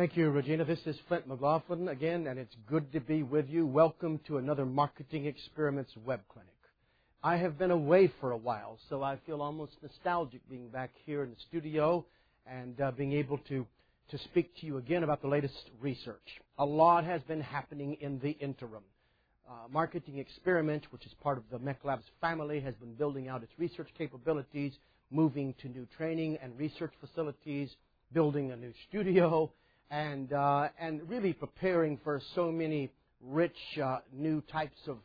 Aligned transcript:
Thank 0.00 0.16
you, 0.16 0.30
Regina. 0.30 0.64
This 0.64 0.80
is 0.86 0.96
Flint 1.08 1.28
McLaughlin 1.28 1.88
again, 1.88 2.26
and 2.26 2.38
it's 2.38 2.56
good 2.66 2.90
to 2.94 3.00
be 3.00 3.22
with 3.22 3.50
you. 3.50 3.66
Welcome 3.66 4.18
to 4.28 4.38
another 4.38 4.64
Marketing 4.64 5.26
Experiments 5.26 5.92
web 6.06 6.20
clinic. 6.32 6.54
I 7.22 7.36
have 7.36 7.58
been 7.58 7.70
away 7.70 8.10
for 8.18 8.30
a 8.30 8.36
while, 8.38 8.78
so 8.88 9.02
I 9.02 9.18
feel 9.26 9.42
almost 9.42 9.72
nostalgic 9.82 10.40
being 10.48 10.68
back 10.68 10.88
here 11.04 11.22
in 11.22 11.28
the 11.28 11.36
studio 11.50 12.06
and 12.46 12.80
uh, 12.80 12.92
being 12.92 13.12
able 13.12 13.36
to, 13.50 13.66
to 14.10 14.16
speak 14.16 14.56
to 14.60 14.66
you 14.66 14.78
again 14.78 15.02
about 15.02 15.20
the 15.20 15.28
latest 15.28 15.68
research. 15.82 16.40
A 16.58 16.64
lot 16.64 17.04
has 17.04 17.20
been 17.24 17.42
happening 17.42 17.98
in 18.00 18.18
the 18.20 18.30
interim. 18.30 18.84
Uh, 19.46 19.68
Marketing 19.70 20.16
Experiment, 20.16 20.86
which 20.92 21.04
is 21.04 21.12
part 21.22 21.36
of 21.36 21.44
the 21.52 21.58
MEC 21.58 21.76
Labs 21.84 22.06
family, 22.22 22.58
has 22.60 22.74
been 22.76 22.94
building 22.94 23.28
out 23.28 23.42
its 23.42 23.52
research 23.58 23.90
capabilities, 23.98 24.72
moving 25.10 25.52
to 25.60 25.68
new 25.68 25.86
training 25.98 26.38
and 26.42 26.58
research 26.58 26.94
facilities, 27.02 27.68
building 28.14 28.50
a 28.50 28.56
new 28.56 28.72
studio, 28.88 29.50
and, 29.90 30.32
uh, 30.32 30.68
and 30.78 31.08
really 31.08 31.32
preparing 31.32 31.98
for 32.02 32.20
so 32.34 32.50
many 32.52 32.90
rich 33.20 33.56
uh, 33.82 33.98
new 34.12 34.40
types 34.42 34.78
of, 34.86 34.98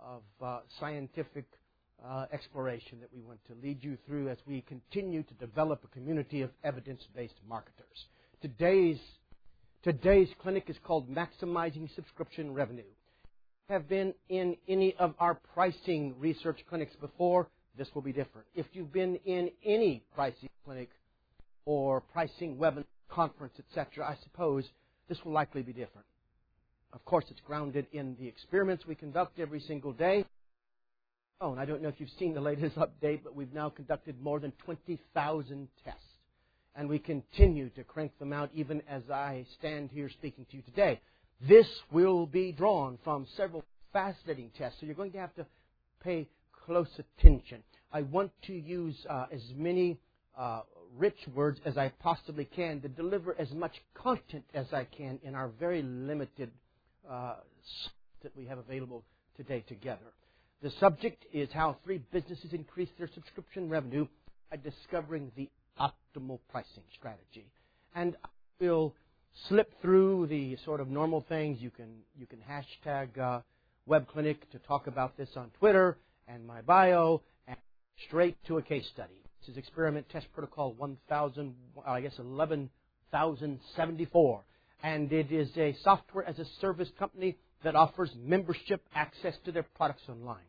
of 0.00 0.22
uh, 0.42 0.60
scientific 0.78 1.44
uh, 2.06 2.24
exploration 2.32 2.98
that 3.00 3.10
we 3.14 3.20
want 3.20 3.38
to 3.46 3.54
lead 3.62 3.84
you 3.84 3.98
through 4.06 4.28
as 4.30 4.38
we 4.46 4.62
continue 4.62 5.22
to 5.22 5.34
develop 5.34 5.84
a 5.84 5.88
community 5.88 6.40
of 6.40 6.50
evidence-based 6.64 7.34
marketers. 7.46 8.06
Today's, 8.40 8.98
today's 9.82 10.28
clinic 10.42 10.64
is 10.68 10.76
called 10.82 11.08
Maximizing 11.10 11.94
Subscription 11.94 12.54
Revenue. 12.54 12.82
Have 13.68 13.88
been 13.88 14.14
in 14.30 14.56
any 14.66 14.94
of 14.96 15.14
our 15.20 15.34
pricing 15.54 16.14
research 16.18 16.60
clinics 16.68 16.96
before, 16.96 17.48
this 17.76 17.88
will 17.94 18.02
be 18.02 18.12
different. 18.12 18.46
If 18.54 18.66
you've 18.72 18.92
been 18.92 19.16
in 19.26 19.50
any 19.64 20.02
pricing 20.14 20.48
clinic 20.64 20.88
or 21.66 22.00
pricing 22.00 22.56
webinar 22.56 22.84
conference, 23.10 23.54
etc., 23.58 24.06
I 24.06 24.16
suppose 24.22 24.68
this 25.08 25.18
will 25.24 25.32
likely 25.32 25.62
be 25.62 25.72
different. 25.72 26.06
Of 26.92 27.04
course, 27.04 27.24
it's 27.30 27.40
grounded 27.40 27.86
in 27.92 28.16
the 28.18 28.26
experiments 28.26 28.86
we 28.86 28.94
conduct 28.94 29.38
every 29.38 29.60
single 29.60 29.92
day. 29.92 30.24
Oh, 31.40 31.52
and 31.52 31.60
I 31.60 31.64
don't 31.64 31.82
know 31.82 31.88
if 31.88 31.98
you've 31.98 32.10
seen 32.18 32.34
the 32.34 32.40
latest 32.40 32.76
update, 32.76 33.20
but 33.22 33.34
we've 33.34 33.52
now 33.52 33.70
conducted 33.70 34.20
more 34.20 34.40
than 34.40 34.52
20,000 34.64 35.68
tests. 35.84 36.00
And 36.76 36.88
we 36.88 36.98
continue 36.98 37.68
to 37.70 37.84
crank 37.84 38.16
them 38.18 38.32
out 38.32 38.50
even 38.54 38.82
as 38.88 39.02
I 39.10 39.44
stand 39.58 39.90
here 39.92 40.08
speaking 40.08 40.46
to 40.50 40.56
you 40.56 40.62
today. 40.62 41.00
This 41.48 41.66
will 41.90 42.26
be 42.26 42.52
drawn 42.52 42.98
from 43.02 43.26
several 43.36 43.64
fascinating 43.92 44.50
tests, 44.56 44.78
so 44.78 44.86
you're 44.86 44.94
going 44.94 45.12
to 45.12 45.18
have 45.18 45.34
to 45.36 45.46
pay 46.02 46.28
close 46.66 46.88
attention. 46.98 47.62
I 47.92 48.02
want 48.02 48.30
to 48.46 48.52
use 48.52 48.96
uh, 49.08 49.26
as 49.32 49.42
many 49.56 49.98
uh, 50.38 50.62
rich 50.98 51.18
words 51.34 51.60
as 51.64 51.76
I 51.76 51.92
possibly 52.00 52.44
can 52.44 52.80
to 52.80 52.88
deliver 52.88 53.34
as 53.38 53.50
much 53.52 53.72
content 53.94 54.44
as 54.54 54.66
I 54.72 54.84
can 54.84 55.18
in 55.22 55.34
our 55.34 55.48
very 55.48 55.82
limited 55.82 56.50
uh, 57.08 57.36
that 58.22 58.36
we 58.36 58.46
have 58.46 58.58
available 58.58 59.04
today 59.36 59.64
together. 59.68 60.12
The 60.62 60.70
subject 60.78 61.24
is 61.32 61.48
how 61.52 61.76
three 61.84 62.02
businesses 62.12 62.52
increase 62.52 62.90
their 62.98 63.08
subscription 63.14 63.68
revenue 63.68 64.06
by 64.50 64.58
discovering 64.58 65.32
the 65.36 65.48
optimal 65.80 66.40
pricing 66.50 66.82
strategy. 66.98 67.46
And 67.94 68.16
I 68.24 68.28
will 68.60 68.94
slip 69.48 69.72
through 69.80 70.26
the 70.26 70.56
sort 70.64 70.80
of 70.80 70.88
normal 70.88 71.24
things. 71.28 71.60
You 71.60 71.70
can 71.70 71.88
you 72.18 72.26
can 72.26 72.40
hashtag 72.40 73.18
uh, 73.18 73.40
Web 73.86 74.06
Clinic 74.08 74.50
to 74.50 74.58
talk 74.58 74.86
about 74.86 75.16
this 75.16 75.30
on 75.36 75.50
Twitter 75.58 75.96
and 76.28 76.46
my 76.46 76.60
bio, 76.60 77.22
and 77.48 77.56
straight 78.06 78.36
to 78.46 78.58
a 78.58 78.62
case 78.62 78.86
study. 78.92 79.19
This 79.40 79.50
is 79.52 79.56
Experiment 79.56 80.06
Test 80.10 80.26
Protocol 80.34 80.74
1000, 80.74 81.54
I 81.86 82.02
guess 82.02 82.18
11,074. 82.18 84.44
And 84.82 85.10
it 85.10 85.32
is 85.32 85.48
a 85.56 85.74
software 85.82 86.28
as 86.28 86.38
a 86.38 86.44
service 86.60 86.90
company 86.98 87.38
that 87.64 87.74
offers 87.74 88.10
membership 88.22 88.86
access 88.94 89.34
to 89.46 89.52
their 89.52 89.62
products 89.62 90.02
online. 90.10 90.44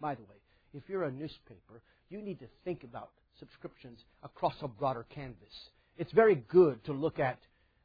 By 0.00 0.14
the 0.14 0.22
way, 0.22 0.36
if 0.72 0.84
you're 0.88 1.04
a 1.04 1.10
newspaper, 1.10 1.82
you 2.08 2.22
need 2.22 2.40
to 2.40 2.46
think 2.64 2.82
about 2.82 3.10
subscriptions 3.38 3.98
across 4.22 4.54
a 4.62 4.68
broader 4.68 5.04
canvas. 5.14 5.52
It's 5.98 6.12
very 6.12 6.36
good 6.36 6.82
to 6.84 6.94
look 6.94 7.18
at 7.18 7.38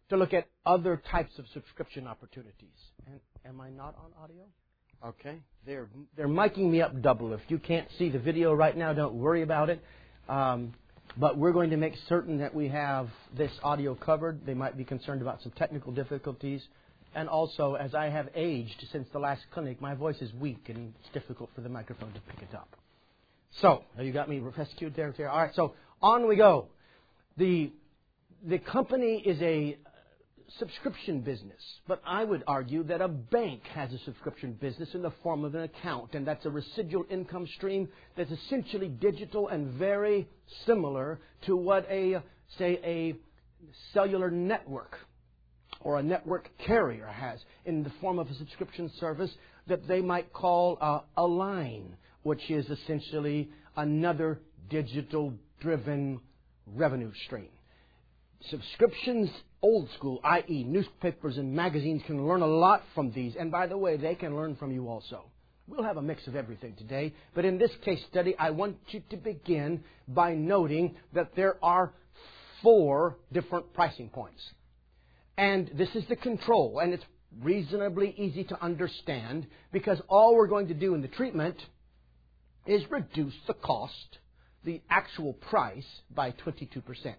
to 0.09 0.15
look 0.15 0.33
at 0.33 0.47
other 0.65 1.01
types 1.11 1.37
of 1.37 1.47
subscription 1.53 2.07
opportunities. 2.07 2.79
And 3.07 3.19
am 3.45 3.59
I 3.59 3.71
not 3.71 3.97
on 3.97 4.13
audio? 4.23 4.43
Okay. 5.05 5.41
They're 5.65 5.89
they're 6.15 6.29
miking 6.29 6.69
me 6.69 6.81
up 6.81 7.01
double. 7.01 7.33
If 7.33 7.41
you 7.49 7.59
can't 7.59 7.89
see 7.97 8.07
the 8.09 8.19
video 8.19 8.53
right 8.53 8.77
now, 8.77 8.93
don't 8.93 9.15
worry 9.15 9.41
about 9.41 9.69
it. 9.69 9.83
Um, 10.29 10.73
but 11.17 11.37
we're 11.37 11.51
going 11.51 11.69
to 11.69 11.77
make 11.77 11.93
certain 12.09 12.39
that 12.39 12.55
we 12.55 12.67
have 12.69 13.09
this 13.37 13.51
audio 13.63 13.93
covered. 13.93 14.45
They 14.45 14.53
might 14.53 14.77
be 14.77 14.83
concerned 14.83 15.21
about 15.21 15.41
some 15.43 15.51
technical 15.51 15.91
difficulties. 15.91 16.61
And 17.15 17.29
also, 17.29 17.75
as 17.75 17.93
I 17.93 18.05
have 18.05 18.29
aged 18.33 18.85
since 18.91 19.07
the 19.13 19.19
last 19.19 19.43
clinic, 19.53 19.79
my 19.79 19.93
voice 19.93 20.19
is 20.21 20.33
weak 20.33 20.63
and 20.69 20.93
it's 20.99 21.13
difficult 21.13 21.51
for 21.53 21.61
the 21.61 21.69
microphone 21.69 22.11
to 22.13 22.19
pick 22.21 22.41
it 22.41 22.55
up. 22.55 22.69
So, 23.61 23.83
you 23.99 24.11
got 24.11 24.27
me 24.27 24.39
rescued 24.39 24.95
there. 24.95 25.13
there. 25.15 25.29
All 25.29 25.37
right, 25.37 25.53
so 25.53 25.75
on 26.01 26.27
we 26.27 26.35
go. 26.35 26.67
The, 27.37 27.71
the 28.43 28.57
company 28.57 29.21
is 29.23 29.39
a 29.41 29.77
subscription 30.59 31.21
business, 31.21 31.61
but 31.87 32.01
I 32.05 32.23
would 32.23 32.43
argue 32.47 32.83
that 32.83 33.01
a 33.01 33.07
bank 33.07 33.63
has 33.73 33.91
a 33.93 33.99
subscription 33.99 34.53
business 34.53 34.89
in 34.93 35.01
the 35.01 35.11
form 35.23 35.43
of 35.43 35.55
an 35.55 35.63
account, 35.63 36.13
and 36.13 36.25
that's 36.25 36.45
a 36.45 36.49
residual 36.49 37.05
income 37.09 37.47
stream 37.55 37.89
that's 38.15 38.31
essentially 38.31 38.87
digital 38.87 39.47
and 39.47 39.73
very 39.73 40.27
similar 40.65 41.19
to 41.45 41.55
what 41.55 41.85
a, 41.89 42.21
say, 42.57 42.79
a 42.83 43.15
cellular 43.93 44.29
network 44.29 44.97
or 45.81 45.99
a 45.99 46.03
network 46.03 46.49
carrier 46.65 47.07
has 47.07 47.39
in 47.65 47.83
the 47.83 47.91
form 48.01 48.19
of 48.19 48.29
a 48.29 48.35
subscription 48.35 48.91
service 48.99 49.31
that 49.67 49.87
they 49.87 50.01
might 50.01 50.31
call 50.33 50.77
uh, 50.81 50.99
a 51.17 51.25
line, 51.25 51.95
which 52.23 52.49
is 52.49 52.69
essentially 52.69 53.49
another 53.75 54.39
digital 54.69 55.33
driven 55.59 56.19
revenue 56.67 57.11
stream. 57.25 57.49
Subscriptions, 58.49 59.29
old 59.61 59.89
school, 59.97 60.19
i.e., 60.23 60.63
newspapers 60.63 61.37
and 61.37 61.53
magazines, 61.53 62.01
can 62.05 62.27
learn 62.27 62.41
a 62.41 62.47
lot 62.47 62.83
from 62.93 63.11
these. 63.11 63.35
And 63.39 63.51
by 63.51 63.67
the 63.67 63.77
way, 63.77 63.97
they 63.97 64.15
can 64.15 64.35
learn 64.35 64.55
from 64.55 64.71
you 64.71 64.89
also. 64.89 65.25
We'll 65.67 65.83
have 65.83 65.97
a 65.97 66.01
mix 66.01 66.27
of 66.27 66.35
everything 66.35 66.75
today, 66.75 67.13
but 67.33 67.45
in 67.45 67.57
this 67.57 67.71
case 67.85 68.03
study, 68.09 68.35
I 68.37 68.49
want 68.49 68.77
you 68.89 69.01
to 69.11 69.17
begin 69.17 69.83
by 70.09 70.35
noting 70.35 70.95
that 71.13 71.35
there 71.37 71.55
are 71.63 71.93
four 72.61 73.17
different 73.31 73.73
pricing 73.73 74.09
points. 74.09 74.41
And 75.37 75.71
this 75.75 75.89
is 75.95 76.03
the 76.09 76.17
control, 76.17 76.79
and 76.79 76.93
it's 76.93 77.03
reasonably 77.41 78.13
easy 78.17 78.43
to 78.43 78.61
understand 78.61 79.47
because 79.71 80.01
all 80.09 80.35
we're 80.35 80.47
going 80.47 80.67
to 80.67 80.73
do 80.73 80.95
in 80.95 81.01
the 81.01 81.07
treatment 81.07 81.55
is 82.65 82.83
reduce 82.91 83.33
the 83.47 83.53
cost, 83.53 84.19
the 84.65 84.81
actual 84.89 85.33
price, 85.33 85.85
by 86.13 86.31
22%. 86.31 87.15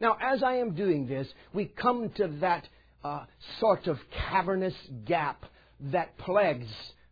Now, 0.00 0.16
as 0.20 0.42
I 0.42 0.56
am 0.56 0.74
doing 0.74 1.06
this, 1.06 1.26
we 1.52 1.66
come 1.66 2.10
to 2.16 2.28
that 2.40 2.68
uh, 3.02 3.24
sort 3.60 3.86
of 3.86 3.98
cavernous 4.30 4.74
gap 5.04 5.44
that 5.80 6.16
plagues 6.18 6.66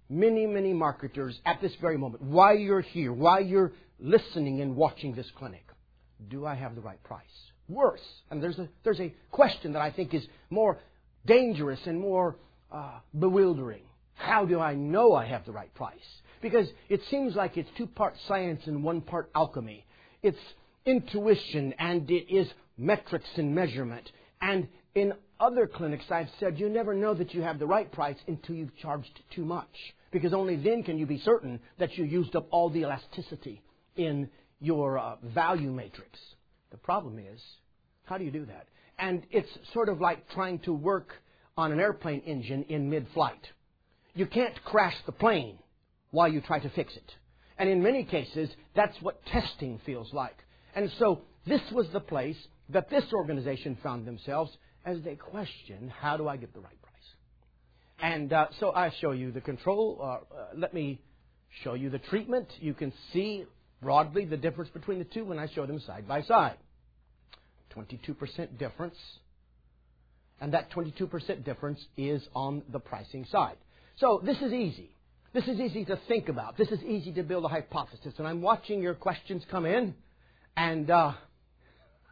many, 0.09 0.47
many 0.47 0.73
marketers 0.73 1.39
at 1.45 1.61
this 1.61 1.73
very 1.81 1.99
moment. 1.99 2.23
Why 2.23 2.53
you're 2.53 2.81
here, 2.81 3.13
why 3.13 3.41
you're 3.41 3.73
listening 3.99 4.61
and 4.61 4.77
watching 4.77 5.15
this 5.15 5.31
clinic. 5.37 5.65
Do 6.29 6.47
I 6.47 6.55
have 6.55 6.75
the 6.75 6.81
right 6.81 7.03
price? 7.03 7.23
Worse, 7.69 8.01
and 8.31 8.43
there's 8.43 8.59
a, 8.59 8.69
there's 8.85 9.01
a 9.01 9.13
question 9.33 9.73
that 9.73 9.83
I 9.83 9.91
think 9.91 10.15
is 10.15 10.25
more 10.51 10.79
dangerous 11.27 11.81
and 11.87 12.01
more 12.01 12.37
uh, 12.71 13.01
bewildering. 13.19 13.83
How 14.15 14.47
do 14.47 14.61
I 14.61 14.75
know 14.75 15.15
I 15.15 15.27
have 15.27 15.45
the 15.45 15.53
right 15.53 15.73
price? 15.75 15.99
Because 16.41 16.69
it 16.89 17.01
seems 17.11 17.35
like 17.35 17.57
it's 17.57 17.69
two 17.77 17.87
part 17.87 18.15
science 18.29 18.63
and 18.67 18.85
one 18.85 19.01
part 19.01 19.31
alchemy. 19.35 19.85
It's 20.23 20.39
intuition 20.85 21.75
and 21.79 22.09
it 22.11 22.33
is 22.33 22.49
metrics 22.79 23.29
and 23.37 23.55
measurement. 23.55 24.11
And 24.41 24.69
in 24.95 25.13
other 25.41 25.67
clinics, 25.67 26.05
I've 26.11 26.31
said 26.41 26.59
you 26.59 26.69
never 26.69 26.95
know 26.95 27.15
that 27.15 27.35
you 27.35 27.43
have 27.43 27.59
the 27.59 27.67
right 27.67 27.91
price 27.91 28.17
until 28.27 28.55
you've 28.57 28.77
charged 28.77 29.21
too 29.35 29.45
much. 29.45 29.95
Because 30.11 30.33
only 30.33 30.57
then 30.57 30.83
can 30.83 30.99
you 30.99 31.07
be 31.07 31.19
certain 31.19 31.61
that 31.79 31.97
you 31.97 32.05
used 32.05 32.35
up 32.37 32.47
all 32.51 32.71
the 32.71 32.81
elasticity 32.81 33.63
in 33.97 34.29
your 34.61 34.99
uh, 34.99 35.17
value 35.35 35.71
matrix. 35.71 36.19
The 36.71 36.79
problem 36.79 37.19
is, 37.19 37.41
how 38.05 38.17
do 38.19 38.25
you 38.25 38.31
do 38.31 38.47
that? 38.47 38.69
And 38.99 39.27
it's 39.31 39.49
sort 39.75 39.89
of 39.89 40.01
like 40.01 40.29
trying 40.31 40.61
to 40.61 40.73
work 40.73 41.13
on 41.57 41.73
an 41.73 41.81
airplane 41.81 42.21
engine 42.21 42.65
in 42.69 42.89
mid 42.89 43.07
flight. 43.13 43.47
you 44.15 44.27
can't 44.27 44.55
crash 44.65 44.95
the 45.05 45.13
plane 45.13 45.59
while 46.11 46.27
you 46.29 46.41
try 46.41 46.59
to 46.59 46.71
fix 46.71 46.97
it. 46.97 47.15
And 47.59 47.69
in 47.69 47.83
many 47.83 48.05
cases, 48.05 48.49
that's 48.75 48.97
what 49.03 49.25
testing 49.27 49.79
feels 49.85 50.13
like. 50.13 50.37
And 50.75 50.91
so 50.99 51.23
this 51.47 51.61
was 51.73 51.87
the 51.93 52.01
place 52.01 52.37
that 52.71 52.91
this 52.91 53.05
organization 53.13 53.77
found 53.83 54.07
themselves 54.07 54.51
as 54.85 55.01
they 55.03 55.17
question, 55.17 55.93
how 56.01 56.17
do 56.17 56.29
I 56.29 56.37
get 56.37 56.55
the 56.55 56.61
right 56.61 56.83
price? 56.83 56.93
And 58.01 58.33
uh, 58.33 58.47
so 58.61 58.73
I 58.73 58.93
show 59.01 59.13
you 59.13 59.33
the 59.33 59.41
control. 59.41 59.99
Uh, 60.01 60.05
uh, 60.05 60.47
let 60.57 60.75
me 60.75 61.01
show 61.63 61.75
you 61.75 61.91
the 61.91 61.99
treatment. 61.99 62.49
You 62.61 62.75
can 62.75 62.93
see 63.13 63.45
broadly 63.83 64.25
the 64.25 64.37
difference 64.37 64.71
between 64.71 64.99
the 64.99 65.05
two 65.05 65.25
when 65.25 65.39
I 65.39 65.49
show 65.49 65.67
them 65.67 65.81
side 65.81 66.07
by 66.07 66.23
side. 66.23 66.57
22% 67.75 68.59
difference. 68.59 68.97
And 70.41 70.53
that 70.53 70.71
22% 70.71 71.45
difference 71.45 71.81
is 71.97 72.23
on 72.35 72.63
the 72.71 72.79
pricing 72.79 73.25
side. 73.31 73.57
So 73.99 74.21
this 74.25 74.37
is 74.43 74.53
easy. 74.53 74.91
This 75.33 75.49
is 75.49 75.59
easy 75.61 75.85
to 75.87 75.99
think 76.09 76.29
about. 76.29 76.57
This 76.57 76.69
is 76.69 76.83
easy 76.83 77.13
to 77.13 77.23
build 77.23 77.45
a 77.45 77.49
hypothesis. 77.49 78.15
And 78.19 78.27
I'm 78.27 78.43
watching 78.43 78.83
your 78.83 78.95
questions 78.95 79.43
come 79.51 79.67
in. 79.67 79.95
And, 80.57 80.91
uh, 80.91 81.13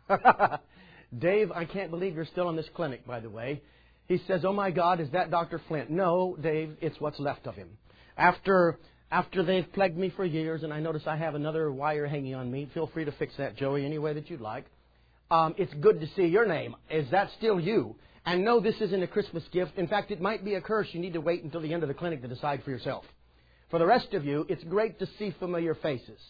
Dave, 1.19 1.53
I 1.53 1.65
can't 1.65 1.91
believe 1.91 2.15
you're 2.15 2.25
still 2.25 2.49
in 2.51 2.57
this 2.57 2.69
clinic, 2.75 3.07
by 3.07 3.21
the 3.21 3.31
way. 3.31 3.63
He 4.07 4.19
says, 4.27 4.45
Oh 4.45 4.53
my 4.53 4.71
God, 4.71 5.01
is 5.01 5.11
that 5.13 5.31
Dr. 5.31 5.61
Flint? 5.69 5.91
No, 5.91 6.37
Dave, 6.41 6.77
it's 6.81 7.01
what's 7.01 7.19
left 7.19 7.47
of 7.47 7.55
him. 7.55 7.71
After, 8.17 8.79
after 9.11 9.43
they've 9.43 9.71
plagued 9.73 9.97
me 9.97 10.11
for 10.15 10.25
years, 10.25 10.63
and 10.63 10.73
I 10.73 10.81
notice 10.81 11.03
I 11.07 11.17
have 11.17 11.35
another 11.35 11.71
wire 11.71 12.07
hanging 12.07 12.35
on 12.35 12.51
me, 12.51 12.69
feel 12.75 12.87
free 12.89 13.05
to 13.05 13.13
fix 13.13 13.35
that, 13.39 13.57
Joey, 13.57 13.85
any 13.85 13.99
way 13.99 14.13
that 14.15 14.29
you'd 14.29 14.41
like. 14.41 14.67
Um, 15.31 15.55
it's 15.57 15.73
good 15.75 16.01
to 16.01 16.07
see 16.15 16.27
your 16.27 16.47
name. 16.47 16.77
Is 16.91 17.11
that 17.11 17.31
still 17.39 17.59
you? 17.59 17.97
And 18.27 18.45
no, 18.45 18.61
this 18.61 18.81
isn't 18.81 19.03
a 19.03 19.07
Christmas 19.07 19.45
gift. 19.53 19.79
In 19.79 19.87
fact, 19.87 20.11
it 20.11 20.21
might 20.21 20.45
be 20.45 20.55
a 20.55 20.61
curse. 20.61 20.89
You 20.93 21.01
need 21.01 21.15
to 21.15 21.21
wait 21.21 21.43
until 21.43 21.61
the 21.61 21.73
end 21.73 21.83
of 21.83 21.89
the 21.89 21.95
clinic 21.95 22.23
to 22.23 22.29
decide 22.29 22.63
for 22.63 22.71
yourself. 22.71 23.05
For 23.71 23.79
the 23.79 23.87
rest 23.87 24.15
of 24.15 24.25
you, 24.25 24.47
it's 24.49 24.65
great 24.65 24.99
to 24.99 25.07
see 25.19 25.35
familiar 25.39 25.75
faces. 25.75 26.21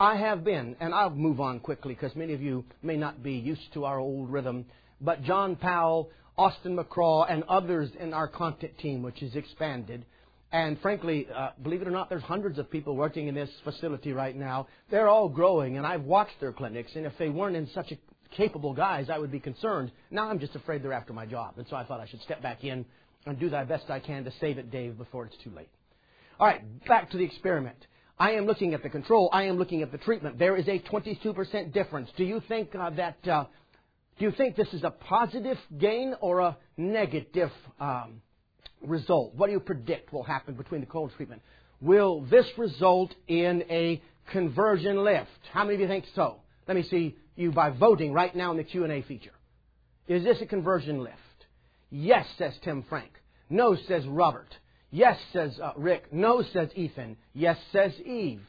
I 0.00 0.16
have 0.16 0.44
been, 0.44 0.76
and 0.78 0.94
I'll 0.94 1.10
move 1.10 1.40
on 1.40 1.58
quickly 1.58 1.94
because 1.94 2.14
many 2.14 2.32
of 2.32 2.40
you 2.40 2.64
may 2.82 2.96
not 2.96 3.20
be 3.20 3.32
used 3.32 3.72
to 3.74 3.84
our 3.84 3.98
old 3.98 4.30
rhythm, 4.30 4.64
but 5.00 5.24
John 5.24 5.56
Powell, 5.56 6.10
Austin 6.36 6.76
McCraw, 6.76 7.26
and 7.28 7.42
others 7.48 7.90
in 7.98 8.14
our 8.14 8.28
content 8.28 8.78
team, 8.78 9.02
which 9.02 9.22
is 9.22 9.34
expanded. 9.34 10.04
And 10.52 10.80
frankly, 10.80 11.26
uh, 11.34 11.50
believe 11.62 11.82
it 11.82 11.88
or 11.88 11.90
not, 11.90 12.08
there's 12.08 12.22
hundreds 12.22 12.58
of 12.58 12.70
people 12.70 12.94
working 12.94 13.26
in 13.26 13.34
this 13.34 13.50
facility 13.64 14.12
right 14.12 14.36
now. 14.36 14.68
They're 14.88 15.08
all 15.08 15.28
growing, 15.28 15.78
and 15.78 15.86
I've 15.86 16.04
watched 16.04 16.38
their 16.40 16.52
clinics, 16.52 16.92
and 16.94 17.04
if 17.04 17.12
they 17.18 17.28
weren't 17.28 17.56
in 17.56 17.68
such 17.74 17.90
a 17.90 17.98
capable 18.36 18.74
guys, 18.74 19.10
I 19.10 19.18
would 19.18 19.32
be 19.32 19.40
concerned. 19.40 19.90
Now 20.12 20.30
I'm 20.30 20.38
just 20.38 20.54
afraid 20.54 20.84
they're 20.84 20.92
after 20.92 21.12
my 21.12 21.26
job, 21.26 21.54
and 21.56 21.66
so 21.68 21.74
I 21.74 21.84
thought 21.84 21.98
I 21.98 22.06
should 22.06 22.22
step 22.22 22.40
back 22.40 22.62
in 22.62 22.84
and 23.26 23.38
do 23.38 23.50
the 23.50 23.64
best 23.68 23.90
I 23.90 23.98
can 23.98 24.24
to 24.24 24.32
save 24.40 24.58
it, 24.58 24.70
Dave, 24.70 24.96
before 24.96 25.26
it's 25.26 25.36
too 25.42 25.50
late. 25.50 25.68
All 26.38 26.46
right, 26.46 26.62
back 26.86 27.10
to 27.10 27.16
the 27.18 27.24
experiment. 27.24 27.87
I 28.18 28.32
am 28.32 28.46
looking 28.46 28.74
at 28.74 28.82
the 28.82 28.88
control. 28.88 29.30
I 29.32 29.44
am 29.44 29.58
looking 29.58 29.82
at 29.82 29.92
the 29.92 29.98
treatment. 29.98 30.38
There 30.38 30.56
is 30.56 30.66
a 30.66 30.80
22% 30.80 31.72
difference. 31.72 32.10
Do 32.16 32.24
you 32.24 32.42
think 32.48 32.74
uh, 32.74 32.90
that? 32.90 33.28
Uh, 33.28 33.44
do 34.18 34.24
you 34.24 34.32
think 34.32 34.56
this 34.56 34.72
is 34.72 34.82
a 34.82 34.90
positive 34.90 35.58
gain 35.78 36.14
or 36.20 36.40
a 36.40 36.56
negative 36.76 37.52
um, 37.78 38.20
result? 38.82 39.34
What 39.36 39.46
do 39.46 39.52
you 39.52 39.60
predict 39.60 40.12
will 40.12 40.24
happen 40.24 40.54
between 40.54 40.80
the 40.80 40.88
cold 40.88 41.12
treatment? 41.16 41.42
Will 41.80 42.22
this 42.22 42.46
result 42.56 43.14
in 43.28 43.62
a 43.70 44.02
conversion 44.32 45.04
lift? 45.04 45.30
How 45.52 45.62
many 45.62 45.76
of 45.76 45.80
you 45.80 45.86
think 45.86 46.04
so? 46.16 46.40
Let 46.66 46.76
me 46.76 46.82
see 46.82 47.16
you 47.36 47.52
by 47.52 47.70
voting 47.70 48.12
right 48.12 48.34
now 48.34 48.50
in 48.50 48.56
the 48.56 48.64
Q&A 48.64 49.02
feature. 49.02 49.30
Is 50.08 50.24
this 50.24 50.38
a 50.42 50.46
conversion 50.46 51.04
lift? 51.04 51.16
Yes, 51.90 52.26
says 52.36 52.54
Tim 52.64 52.84
Frank. 52.88 53.12
No, 53.48 53.76
says 53.86 54.04
Robert. 54.06 54.48
Yes, 54.90 55.18
says 55.32 55.58
uh, 55.62 55.72
Rick. 55.76 56.12
No, 56.12 56.42
says 56.42 56.70
Ethan. 56.74 57.16
Yes, 57.34 57.58
says 57.72 57.92
Eve. 58.00 58.42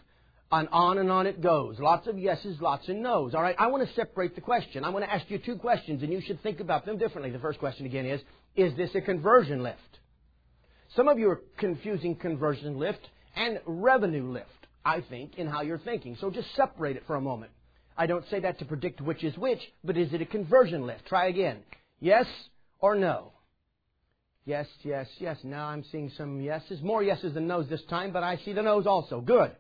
And 0.51 0.67
on 0.71 0.97
and 0.97 1.11
on 1.11 1.27
it 1.27 1.41
goes. 1.41 1.79
Lots 1.79 2.07
of 2.07 2.17
yeses, 2.17 2.59
lots 2.59 2.89
of 2.89 2.95
nos. 2.95 3.35
All 3.35 3.41
right, 3.41 3.55
I 3.59 3.67
want 3.67 3.87
to 3.87 3.93
separate 3.93 4.33
the 4.33 4.41
question. 4.41 4.83
I 4.83 4.89
want 4.89 5.05
to 5.05 5.13
ask 5.13 5.29
you 5.29 5.37
two 5.37 5.57
questions, 5.57 6.01
and 6.01 6.11
you 6.11 6.21
should 6.21 6.41
think 6.41 6.59
about 6.59 6.85
them 6.85 6.97
differently. 6.97 7.31
The 7.31 7.39
first 7.39 7.59
question 7.59 7.85
again 7.85 8.05
is 8.05 8.21
Is 8.55 8.75
this 8.75 8.89
a 8.95 9.01
conversion 9.01 9.61
lift? 9.61 9.79
Some 10.95 11.07
of 11.07 11.19
you 11.19 11.29
are 11.29 11.41
confusing 11.57 12.15
conversion 12.15 12.79
lift 12.79 13.07
and 13.35 13.59
revenue 13.65 14.31
lift, 14.31 14.47
I 14.83 15.01
think, 15.01 15.37
in 15.37 15.45
how 15.45 15.61
you're 15.61 15.77
thinking. 15.77 16.17
So 16.19 16.31
just 16.31 16.47
separate 16.55 16.95
it 16.95 17.03
for 17.05 17.15
a 17.15 17.21
moment. 17.21 17.51
I 17.95 18.07
don't 18.07 18.25
say 18.29 18.39
that 18.39 18.57
to 18.59 18.65
predict 18.65 19.01
which 19.01 19.23
is 19.23 19.37
which, 19.37 19.59
but 19.83 19.97
is 19.97 20.13
it 20.13 20.21
a 20.21 20.25
conversion 20.25 20.87
lift? 20.87 21.05
Try 21.05 21.27
again. 21.27 21.57
Yes 21.99 22.25
or 22.79 22.95
no? 22.95 23.33
Yes, 24.49 24.65
yes, 24.81 25.05
yes. 25.19 25.37
Now 25.43 25.67
I'm 25.67 25.83
seeing 25.91 26.11
some 26.17 26.41
yeses. 26.41 26.81
More 26.81 27.03
yeses 27.03 27.35
than 27.35 27.45
noes 27.45 27.67
this 27.69 27.83
time, 27.87 28.11
but 28.11 28.23
I 28.23 28.37
see 28.37 28.51
the 28.51 28.63
noes 28.63 28.87
also. 28.87 29.21
Good. 29.21 29.51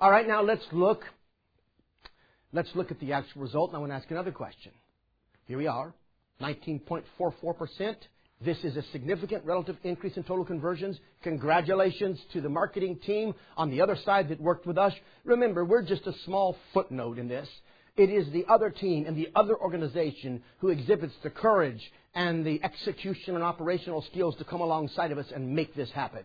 All 0.00 0.10
right, 0.10 0.26
now 0.26 0.40
let's 0.40 0.64
look. 0.72 1.02
Let's 2.50 2.70
look 2.74 2.90
at 2.90 2.98
the 3.00 3.12
actual 3.12 3.42
result, 3.42 3.68
and 3.68 3.76
I 3.76 3.80
want 3.80 3.92
to 3.92 3.96
ask 3.96 4.10
another 4.10 4.32
question. 4.32 4.72
Here 5.44 5.58
we 5.58 5.66
are, 5.66 5.92
19.44%. 6.40 7.96
This 8.42 8.56
is 8.64 8.78
a 8.78 8.82
significant 8.92 9.44
relative 9.44 9.76
increase 9.84 10.16
in 10.16 10.22
total 10.22 10.46
conversions. 10.46 10.98
Congratulations 11.22 12.18
to 12.32 12.40
the 12.40 12.48
marketing 12.48 12.98
team 13.04 13.34
on 13.58 13.68
the 13.68 13.82
other 13.82 13.96
side 14.06 14.30
that 14.30 14.40
worked 14.40 14.64
with 14.64 14.78
us. 14.78 14.94
Remember, 15.24 15.66
we're 15.66 15.82
just 15.82 16.06
a 16.06 16.14
small 16.24 16.56
footnote 16.72 17.18
in 17.18 17.28
this. 17.28 17.46
It 17.96 18.10
is 18.10 18.30
the 18.30 18.46
other 18.48 18.70
team 18.70 19.06
and 19.06 19.16
the 19.16 19.28
other 19.34 19.56
organization 19.56 20.42
who 20.58 20.68
exhibits 20.68 21.14
the 21.22 21.30
courage 21.30 21.80
and 22.14 22.44
the 22.44 22.62
execution 22.62 23.34
and 23.34 23.44
operational 23.44 24.02
skills 24.02 24.36
to 24.36 24.44
come 24.44 24.60
alongside 24.60 25.12
of 25.12 25.18
us 25.18 25.30
and 25.34 25.54
make 25.54 25.74
this 25.74 25.90
happen. 25.90 26.24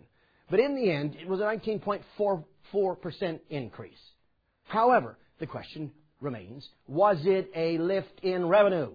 But 0.49 0.59
in 0.59 0.75
the 0.75 0.91
end, 0.91 1.15
it 1.19 1.27
was 1.27 1.39
a 1.39 1.43
19.44% 1.43 3.39
increase. 3.49 3.93
However, 4.67 5.17
the 5.39 5.47
question 5.47 5.91
remains, 6.21 6.67
was 6.87 7.17
it 7.25 7.51
a 7.55 7.77
lift 7.77 8.19
in 8.21 8.47
revenue? 8.47 8.91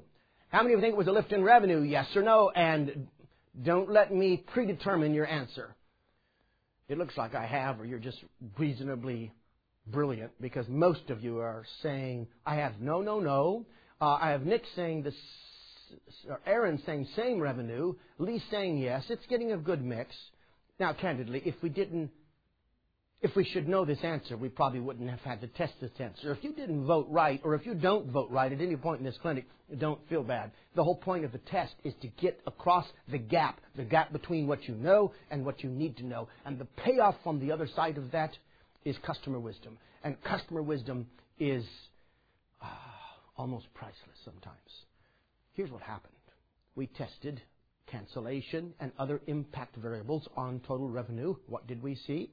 How 0.48 0.62
many 0.62 0.74
of 0.74 0.80
you 0.80 0.84
think 0.84 0.94
it 0.94 0.98
was 0.98 1.06
a 1.06 1.12
lift 1.12 1.32
in 1.32 1.42
revenue? 1.42 1.80
Yes 1.80 2.06
or 2.16 2.22
no? 2.22 2.50
And 2.50 3.08
don't 3.62 3.90
let 3.90 4.12
me 4.12 4.36
predetermine 4.52 5.14
your 5.14 5.26
answer. 5.26 5.74
It 6.88 6.98
looks 6.98 7.16
like 7.16 7.34
I 7.34 7.46
have, 7.46 7.80
or 7.80 7.84
you're 7.84 8.00
just 8.00 8.18
reasonably 8.58 9.32
brilliant 9.86 10.32
because 10.40 10.66
most 10.68 11.10
of 11.10 11.22
you 11.22 11.38
are 11.38 11.64
saying, 11.82 12.26
I 12.46 12.56
have 12.56 12.80
no, 12.80 13.00
no, 13.00 13.20
no. 13.20 13.66
Uh, 14.00 14.18
I 14.20 14.30
have 14.30 14.44
Nick 14.46 14.62
saying 14.74 15.02
this 15.02 15.14
or 16.28 16.40
Aaron 16.46 16.80
saying 16.86 17.08
same 17.16 17.40
revenue, 17.40 17.94
Lee 18.18 18.42
saying 18.50 18.78
yes. 18.78 19.04
It's 19.08 19.26
getting 19.26 19.52
a 19.52 19.56
good 19.56 19.84
mix. 19.84 20.14
Now, 20.78 20.92
candidly, 20.92 21.42
if 21.44 21.56
we 21.62 21.68
didn't, 21.68 22.10
if 23.20 23.36
we 23.36 23.44
should 23.44 23.68
know 23.68 23.84
this 23.84 24.02
answer, 24.02 24.36
we 24.36 24.48
probably 24.48 24.80
wouldn't 24.80 25.10
have 25.10 25.20
had 25.20 25.40
to 25.42 25.46
test 25.48 25.74
this 25.80 25.90
answer. 25.98 26.32
If 26.32 26.42
you 26.42 26.52
didn't 26.54 26.86
vote 26.86 27.06
right, 27.10 27.40
or 27.44 27.54
if 27.54 27.66
you 27.66 27.74
don't 27.74 28.10
vote 28.10 28.30
right 28.30 28.50
at 28.50 28.60
any 28.60 28.76
point 28.76 29.00
in 29.00 29.04
this 29.04 29.18
clinic, 29.20 29.46
don't 29.78 30.00
feel 30.08 30.22
bad. 30.22 30.52
The 30.74 30.82
whole 30.82 30.96
point 30.96 31.24
of 31.24 31.32
the 31.32 31.38
test 31.38 31.74
is 31.84 31.92
to 32.00 32.08
get 32.08 32.40
across 32.46 32.86
the 33.10 33.18
gap, 33.18 33.60
the 33.76 33.84
gap 33.84 34.12
between 34.12 34.46
what 34.46 34.66
you 34.66 34.74
know 34.74 35.12
and 35.30 35.44
what 35.44 35.62
you 35.62 35.68
need 35.68 35.98
to 35.98 36.06
know. 36.06 36.28
And 36.46 36.58
the 36.58 36.64
payoff 36.64 37.16
on 37.26 37.40
the 37.40 37.52
other 37.52 37.68
side 37.76 37.98
of 37.98 38.10
that 38.12 38.36
is 38.84 38.96
customer 39.04 39.38
wisdom. 39.38 39.78
And 40.02 40.20
customer 40.22 40.62
wisdom 40.62 41.06
is 41.38 41.64
uh, 42.62 42.66
almost 43.36 43.72
priceless 43.74 44.18
sometimes. 44.24 44.56
Here's 45.52 45.70
what 45.70 45.82
happened. 45.82 46.14
We 46.74 46.86
tested 46.86 47.42
cancellation 47.86 48.72
and 48.80 48.92
other 48.98 49.20
impact 49.26 49.76
variables 49.76 50.26
on 50.36 50.60
total 50.66 50.88
revenue. 50.88 51.34
What 51.46 51.66
did 51.66 51.82
we 51.82 51.96
see? 52.06 52.30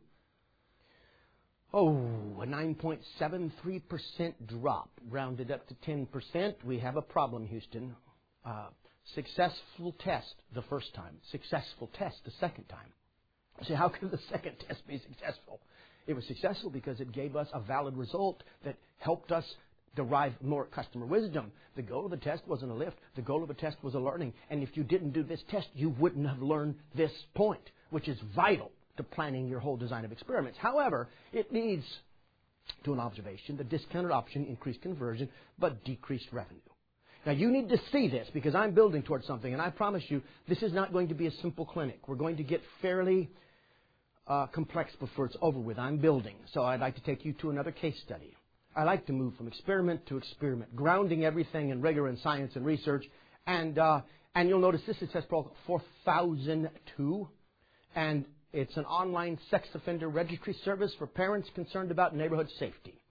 Oh, 1.73 1.97
a 2.41 2.45
9.73% 2.45 4.33
drop, 4.45 4.89
rounded 5.09 5.51
up 5.51 5.67
to 5.67 5.75
10%. 5.85 6.53
We 6.63 6.79
have 6.79 6.95
a 6.95 7.01
problem, 7.01 7.45
Houston. 7.45 7.93
Uh, 8.45 8.67
successful 9.13 9.93
test 9.99 10.35
the 10.53 10.61
first 10.63 10.93
time, 10.93 11.17
successful 11.31 11.89
test 11.97 12.17
the 12.23 12.31
second 12.39 12.65
time. 12.69 12.93
See, 13.67 13.73
how 13.73 13.89
could 13.89 14.11
the 14.11 14.19
second 14.29 14.55
test 14.67 14.87
be 14.87 14.99
successful? 14.99 15.59
It 16.07 16.15
was 16.15 16.25
successful 16.25 16.69
because 16.69 16.99
it 16.99 17.11
gave 17.11 17.35
us 17.35 17.47
a 17.53 17.59
valid 17.59 17.95
result 17.97 18.41
that 18.63 18.75
helped 18.99 19.31
us 19.31 19.45
derive 19.95 20.33
more 20.41 20.65
customer 20.65 21.05
wisdom. 21.05 21.51
The 21.75 21.81
goal 21.81 22.05
of 22.05 22.11
the 22.11 22.17
test 22.17 22.43
wasn't 22.47 22.71
a 22.71 22.75
lift. 22.75 22.97
The 23.15 23.21
goal 23.21 23.41
of 23.41 23.49
the 23.49 23.53
test 23.53 23.77
was 23.83 23.93
a 23.93 23.99
learning. 23.99 24.33
And 24.49 24.63
if 24.63 24.77
you 24.77 24.83
didn't 24.83 25.11
do 25.11 25.23
this 25.23 25.41
test, 25.49 25.67
you 25.75 25.89
wouldn't 25.89 26.27
have 26.27 26.41
learned 26.41 26.75
this 26.95 27.11
point, 27.35 27.71
which 27.89 28.07
is 28.07 28.17
vital 28.35 28.71
to 28.95 29.03
planning 29.03 29.47
your 29.47 29.59
whole 29.59 29.77
design 29.77 30.05
of 30.05 30.11
experiments. 30.11 30.57
However, 30.59 31.09
it 31.33 31.51
leads 31.51 31.85
to 32.85 32.93
an 32.93 32.99
observation. 32.99 33.57
The 33.57 33.63
discounted 33.63 34.11
option 34.11 34.45
increased 34.45 34.81
conversion, 34.81 35.29
but 35.59 35.83
decreased 35.83 36.27
revenue. 36.31 36.59
Now 37.25 37.33
you 37.33 37.51
need 37.51 37.69
to 37.69 37.77
see 37.91 38.07
this 38.07 38.27
because 38.33 38.55
I'm 38.55 38.73
building 38.73 39.03
towards 39.03 39.27
something, 39.27 39.51
and 39.51 39.61
I 39.61 39.69
promise 39.69 40.03
you, 40.07 40.21
this 40.47 40.61
is 40.61 40.73
not 40.73 40.93
going 40.93 41.09
to 41.09 41.15
be 41.15 41.27
a 41.27 41.31
simple 41.41 41.65
clinic. 41.65 41.99
We're 42.07 42.15
going 42.15 42.37
to 42.37 42.43
get 42.43 42.61
fairly 42.81 43.29
uh, 44.27 44.47
complex 44.47 44.91
before 44.99 45.25
it's 45.25 45.37
over 45.41 45.59
with. 45.59 45.79
I'm 45.79 45.97
building, 45.97 46.35
so 46.53 46.63
I'd 46.63 46.79
like 46.79 46.95
to 46.95 47.01
take 47.01 47.25
you 47.25 47.33
to 47.33 47.49
another 47.49 47.71
case 47.71 47.95
study. 48.05 48.33
I 48.75 48.83
like 48.83 49.05
to 49.07 49.13
move 49.13 49.35
from 49.35 49.47
experiment 49.47 50.05
to 50.07 50.17
experiment, 50.17 50.75
grounding 50.75 51.25
everything 51.25 51.69
in 51.69 51.81
rigor 51.81 52.07
and 52.07 52.19
science 52.19 52.55
and 52.55 52.65
research. 52.65 53.05
And, 53.47 53.79
uh, 53.79 54.01
and 54.35 54.47
you'll 54.49 54.59
notice 54.59 54.81
this, 54.85 54.97
is 55.01 55.09
test 55.11 55.29
says 55.29 55.45
4002. 55.65 57.27
And 57.95 58.25
It's 58.53 58.77
an 58.77 58.85
online 58.85 59.39
sex 59.49 59.67
offender 59.73 60.09
registry 60.09 60.55
service 60.63 60.93
for 60.99 61.07
parents 61.07 61.49
concerned 61.55 61.91
about 61.91 62.15
neighborhood 62.15 62.49
safety. 62.59 63.01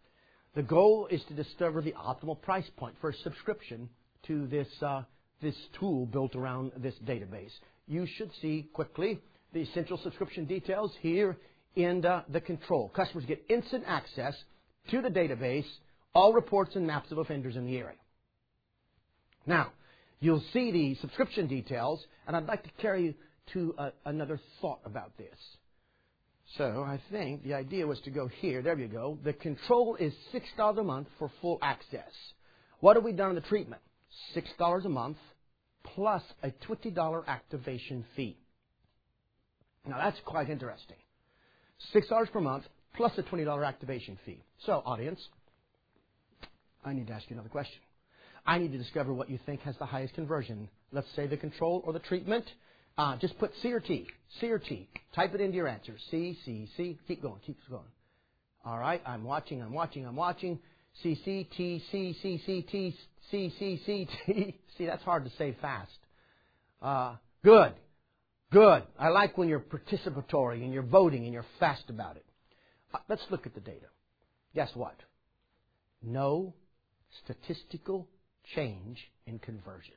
The 0.54 0.62
goal 0.62 1.08
is 1.10 1.22
to 1.28 1.34
discover 1.34 1.82
the 1.82 1.92
optimal 1.92 2.40
price 2.40 2.68
point 2.76 2.94
for 3.00 3.10
a 3.10 3.14
subscription 3.24 3.88
to 4.28 4.46
this, 4.46 4.68
uh, 4.82 5.02
this 5.42 5.56
tool 5.78 6.06
built 6.06 6.34
around 6.36 6.72
this 6.76 6.94
database. 7.04 7.52
You 7.86 8.06
should 8.06 8.30
see 8.40 8.68
quickly 8.72 9.20
the 9.56 9.62
essential 9.62 9.98
subscription 10.02 10.44
details 10.44 10.92
here 11.00 11.38
in 11.76 12.02
the, 12.02 12.22
the 12.28 12.42
control. 12.42 12.90
Customers 12.94 13.24
get 13.24 13.42
instant 13.48 13.84
access 13.86 14.34
to 14.90 15.00
the 15.00 15.08
database, 15.08 15.64
all 16.14 16.34
reports 16.34 16.76
and 16.76 16.86
maps 16.86 17.10
of 17.10 17.16
offenders 17.16 17.56
in 17.56 17.64
the 17.64 17.78
area. 17.78 17.96
Now, 19.46 19.72
you'll 20.20 20.44
see 20.52 20.72
the 20.72 20.94
subscription 20.96 21.46
details, 21.46 22.04
and 22.26 22.36
I'd 22.36 22.44
like 22.44 22.64
to 22.64 22.70
carry 22.82 23.04
you 23.04 23.14
to 23.54 23.74
a, 23.78 23.92
another 24.04 24.38
thought 24.60 24.80
about 24.84 25.16
this. 25.16 25.38
So 26.58 26.82
I 26.86 27.00
think 27.10 27.42
the 27.42 27.54
idea 27.54 27.86
was 27.86 28.00
to 28.00 28.10
go 28.10 28.28
here. 28.28 28.60
There 28.60 28.78
you 28.78 28.88
go. 28.88 29.18
The 29.24 29.32
control 29.32 29.96
is 29.96 30.12
$6 30.34 30.78
a 30.78 30.84
month 30.84 31.08
for 31.18 31.30
full 31.40 31.58
access. 31.62 32.12
What 32.80 32.96
have 32.96 33.04
we 33.04 33.12
done 33.12 33.30
in 33.30 33.36
the 33.36 33.40
treatment? 33.40 33.80
$6 34.36 34.84
a 34.84 34.88
month 34.90 35.16
plus 35.82 36.22
a 36.42 36.50
$20 36.68 37.26
activation 37.26 38.04
fee. 38.14 38.36
Now 39.86 39.98
that's 39.98 40.18
quite 40.24 40.50
interesting. 40.50 40.96
$6 41.94 42.32
per 42.32 42.40
month 42.40 42.64
plus 42.94 43.12
a 43.18 43.22
$20 43.22 43.66
activation 43.66 44.18
fee. 44.24 44.42
So, 44.64 44.82
audience, 44.84 45.20
I 46.84 46.92
need 46.92 47.06
to 47.08 47.12
ask 47.12 47.28
you 47.28 47.34
another 47.34 47.50
question. 47.50 47.78
I 48.46 48.58
need 48.58 48.72
to 48.72 48.78
discover 48.78 49.12
what 49.12 49.28
you 49.28 49.38
think 49.44 49.60
has 49.62 49.76
the 49.78 49.86
highest 49.86 50.14
conversion. 50.14 50.68
Let's 50.92 51.08
say 51.14 51.26
the 51.26 51.36
control 51.36 51.82
or 51.84 51.92
the 51.92 51.98
treatment. 51.98 52.44
Uh, 52.96 53.16
just 53.16 53.38
put 53.38 53.50
C 53.60 53.72
or 53.72 53.80
T. 53.80 54.06
C 54.40 54.50
or 54.50 54.58
T. 54.58 54.88
Type 55.14 55.34
it 55.34 55.40
into 55.40 55.56
your 55.56 55.68
answer. 55.68 55.94
C, 56.10 56.38
C, 56.44 56.68
C. 56.76 56.98
Keep 57.06 57.22
going. 57.22 57.40
Keep 57.44 57.58
going. 57.68 57.82
All 58.64 58.78
right. 58.78 59.02
I'm 59.04 59.24
watching. 59.24 59.60
I'm 59.60 59.72
watching. 59.72 60.06
I'm 60.06 60.16
watching. 60.16 60.58
C, 61.02 61.20
C, 61.24 61.48
T, 61.56 61.82
C, 61.90 62.16
C, 62.22 62.42
C, 62.46 62.62
T, 62.62 62.96
C, 63.30 63.52
C, 63.58 63.82
C, 63.84 64.08
T. 64.26 64.54
See, 64.78 64.86
that's 64.86 65.02
hard 65.02 65.24
to 65.24 65.30
say 65.36 65.54
fast. 65.60 65.90
Uh, 66.80 67.16
good. 67.44 67.74
Good. 68.52 68.84
I 68.98 69.08
like 69.08 69.36
when 69.36 69.48
you're 69.48 69.60
participatory 69.60 70.62
and 70.62 70.72
you're 70.72 70.82
voting 70.82 71.24
and 71.24 71.32
you're 71.32 71.46
fast 71.58 71.90
about 71.90 72.16
it. 72.16 72.24
Uh, 72.94 72.98
let's 73.08 73.24
look 73.30 73.46
at 73.46 73.54
the 73.54 73.60
data. 73.60 73.86
Guess 74.54 74.70
what? 74.74 74.96
No 76.02 76.54
statistical 77.24 78.08
change 78.54 78.98
in 79.26 79.38
conversion. 79.38 79.94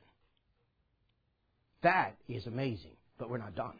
That 1.82 2.16
is 2.28 2.46
amazing, 2.46 2.96
but 3.18 3.30
we're 3.30 3.38
not 3.38 3.54
done. 3.54 3.78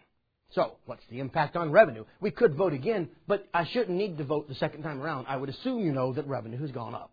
So, 0.52 0.76
what's 0.86 1.02
the 1.10 1.20
impact 1.20 1.54
on 1.54 1.70
revenue? 1.70 2.04
We 2.20 2.30
could 2.30 2.56
vote 2.56 2.72
again, 2.72 3.08
but 3.28 3.48
I 3.54 3.66
shouldn't 3.66 3.96
need 3.96 4.18
to 4.18 4.24
vote 4.24 4.48
the 4.48 4.54
second 4.54 4.82
time 4.82 5.00
around. 5.00 5.26
I 5.28 5.36
would 5.36 5.48
assume 5.48 5.80
you 5.80 5.92
know 5.92 6.12
that 6.12 6.26
revenue 6.26 6.60
has 6.60 6.72
gone 6.72 6.94
up. 6.94 7.12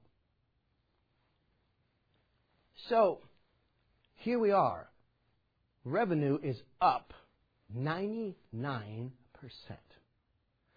So, 2.89 3.19
here 4.15 4.39
we 4.39 4.51
are. 4.51 4.87
Revenue 5.83 6.39
is 6.41 6.57
up 6.81 7.13
99%. 7.75 9.11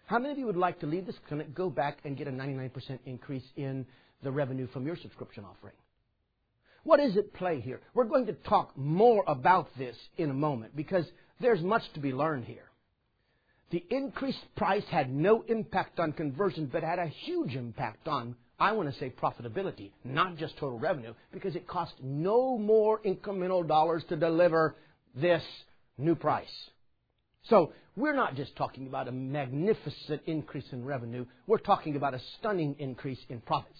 How 0.05 0.19
many 0.19 0.33
of 0.33 0.37
you 0.37 0.45
would 0.45 0.57
like 0.57 0.79
to 0.81 0.87
leave 0.87 1.05
this 1.05 1.15
clinic, 1.27 1.53
go 1.53 1.69
back, 1.69 1.99
and 2.03 2.17
get 2.17 2.27
a 2.27 2.31
99% 2.31 2.99
increase 3.05 3.45
in 3.55 3.85
the 4.23 4.31
revenue 4.31 4.67
from 4.73 4.85
your 4.85 4.97
subscription 4.97 5.45
offering? 5.45 5.75
What 6.83 6.99
is 6.99 7.15
at 7.15 7.33
play 7.33 7.59
here? 7.61 7.79
We're 7.93 8.05
going 8.05 8.25
to 8.25 8.33
talk 8.33 8.75
more 8.75 9.23
about 9.27 9.69
this 9.77 9.95
in 10.17 10.29
a 10.29 10.33
moment 10.33 10.75
because 10.75 11.05
there's 11.39 11.61
much 11.61 11.83
to 11.93 11.99
be 11.99 12.11
learned 12.11 12.45
here. 12.45 12.65
The 13.69 13.85
increased 13.89 14.43
price 14.57 14.83
had 14.89 15.13
no 15.13 15.43
impact 15.47 15.99
on 15.99 16.11
conversion, 16.11 16.69
but 16.71 16.83
had 16.83 16.99
a 16.99 17.07
huge 17.07 17.55
impact 17.55 18.07
on, 18.07 18.35
I 18.59 18.73
want 18.73 18.91
to 18.91 18.99
say, 18.99 19.11
profitability, 19.11 19.91
not 20.03 20.35
just 20.37 20.57
total 20.57 20.77
revenue, 20.77 21.13
because 21.31 21.55
it 21.55 21.67
cost 21.67 21.93
no 22.01 22.57
more 22.57 22.99
incremental 23.03 23.65
dollars 23.65 24.03
to 24.09 24.17
deliver 24.17 24.75
this 25.15 25.43
new 25.97 26.15
price. 26.15 26.69
So 27.49 27.73
we're 27.95 28.15
not 28.15 28.35
just 28.35 28.55
talking 28.55 28.87
about 28.87 29.07
a 29.07 29.11
magnificent 29.11 30.21
increase 30.25 30.65
in 30.71 30.85
revenue, 30.85 31.25
we're 31.47 31.57
talking 31.57 31.95
about 31.95 32.13
a 32.13 32.21
stunning 32.39 32.75
increase 32.79 33.19
in 33.29 33.41
profits. 33.41 33.79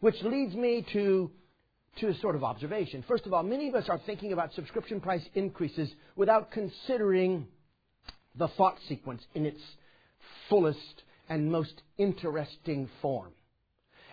Which 0.00 0.22
leads 0.22 0.54
me 0.54 0.86
to 0.92 1.30
to 1.96 2.08
a 2.08 2.14
sort 2.18 2.36
of 2.36 2.44
observation. 2.44 3.04
First 3.08 3.26
of 3.26 3.32
all, 3.32 3.42
many 3.42 3.68
of 3.68 3.74
us 3.74 3.88
are 3.88 4.00
thinking 4.06 4.32
about 4.32 4.52
subscription 4.54 5.00
price 5.00 5.24
increases 5.34 5.90
without 6.14 6.52
considering 6.52 7.48
the 8.36 8.46
thought 8.48 8.76
sequence 8.88 9.22
in 9.34 9.46
its 9.46 9.60
fullest 10.48 11.02
and 11.28 11.50
most 11.50 11.82
interesting 11.96 12.88
form. 13.02 13.32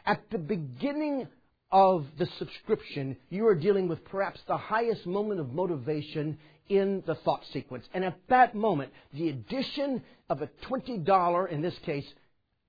At 0.05 0.21
the 0.31 0.37
beginning 0.39 1.27
of 1.71 2.05
the 2.17 2.27
subscription, 2.37 3.17
you 3.29 3.47
are 3.47 3.55
dealing 3.55 3.87
with 3.87 4.05
perhaps 4.05 4.39
the 4.47 4.57
highest 4.57 5.05
moment 5.05 5.39
of 5.39 5.53
motivation 5.53 6.37
in 6.69 7.03
the 7.05 7.15
thought 7.15 7.43
sequence. 7.51 7.87
And 7.93 8.03
at 8.03 8.17
that 8.29 8.55
moment, 8.55 8.91
the 9.13 9.29
addition 9.29 10.03
of 10.29 10.41
a 10.41 10.49
$20, 10.67 11.51
in 11.51 11.61
this 11.61 11.77
case, 11.79 12.05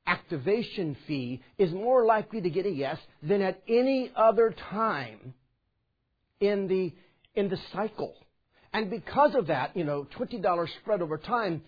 activation 0.07 0.97
fee 1.07 1.43
is 1.59 1.73
more 1.73 2.05
likely 2.05 2.41
to 2.41 2.51
get 2.51 2.67
a 2.67 2.71
yes 2.71 2.99
than 3.23 3.43
at 3.43 3.63
any 3.69 4.11
other 4.15 4.55
time 4.71 5.35
in 6.41 6.69
the, 6.69 6.93
in 7.35 7.49
the 7.49 7.59
cycle. 7.73 8.15
And 8.73 8.91
because 8.91 9.35
of 9.35 9.47
that, 9.47 9.77
you 9.77 9.85
know, 9.85 10.07
$20 10.17 10.69
spread 10.81 11.03
over 11.03 11.19
time 11.19 11.63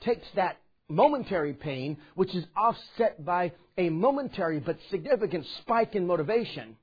takes 0.00 0.26
that 0.34 0.58
momentary 0.88 1.52
pain, 1.52 1.98
which 2.14 2.34
is 2.34 2.44
offset 2.56 3.24
by 3.24 3.52
a 3.76 3.90
momentary 3.90 4.58
but 4.58 4.78
significant 4.90 5.46
spike 5.58 5.94
in 5.94 6.06
motivation, 6.06 6.76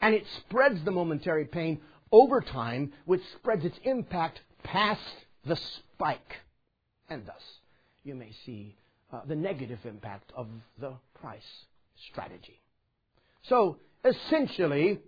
and 0.00 0.14
it 0.14 0.24
spreads 0.38 0.82
the 0.84 0.90
momentary 0.90 1.44
pain 1.44 1.80
over 2.10 2.40
time, 2.40 2.92
which 3.04 3.22
spreads 3.36 3.64
its 3.64 3.78
impact 3.84 4.40
past 4.62 5.00
the 5.44 5.56
spike. 5.56 6.36
And 7.08 7.26
thus, 7.26 7.42
you 8.04 8.14
may 8.14 8.32
see 8.46 8.76
uh, 9.12 9.20
the 9.26 9.36
negative 9.36 9.80
impact 9.84 10.32
of 10.36 10.48
the 10.78 10.94
price 11.20 11.42
strategy. 12.10 12.60
So, 13.42 13.78
essentially, 14.04 15.00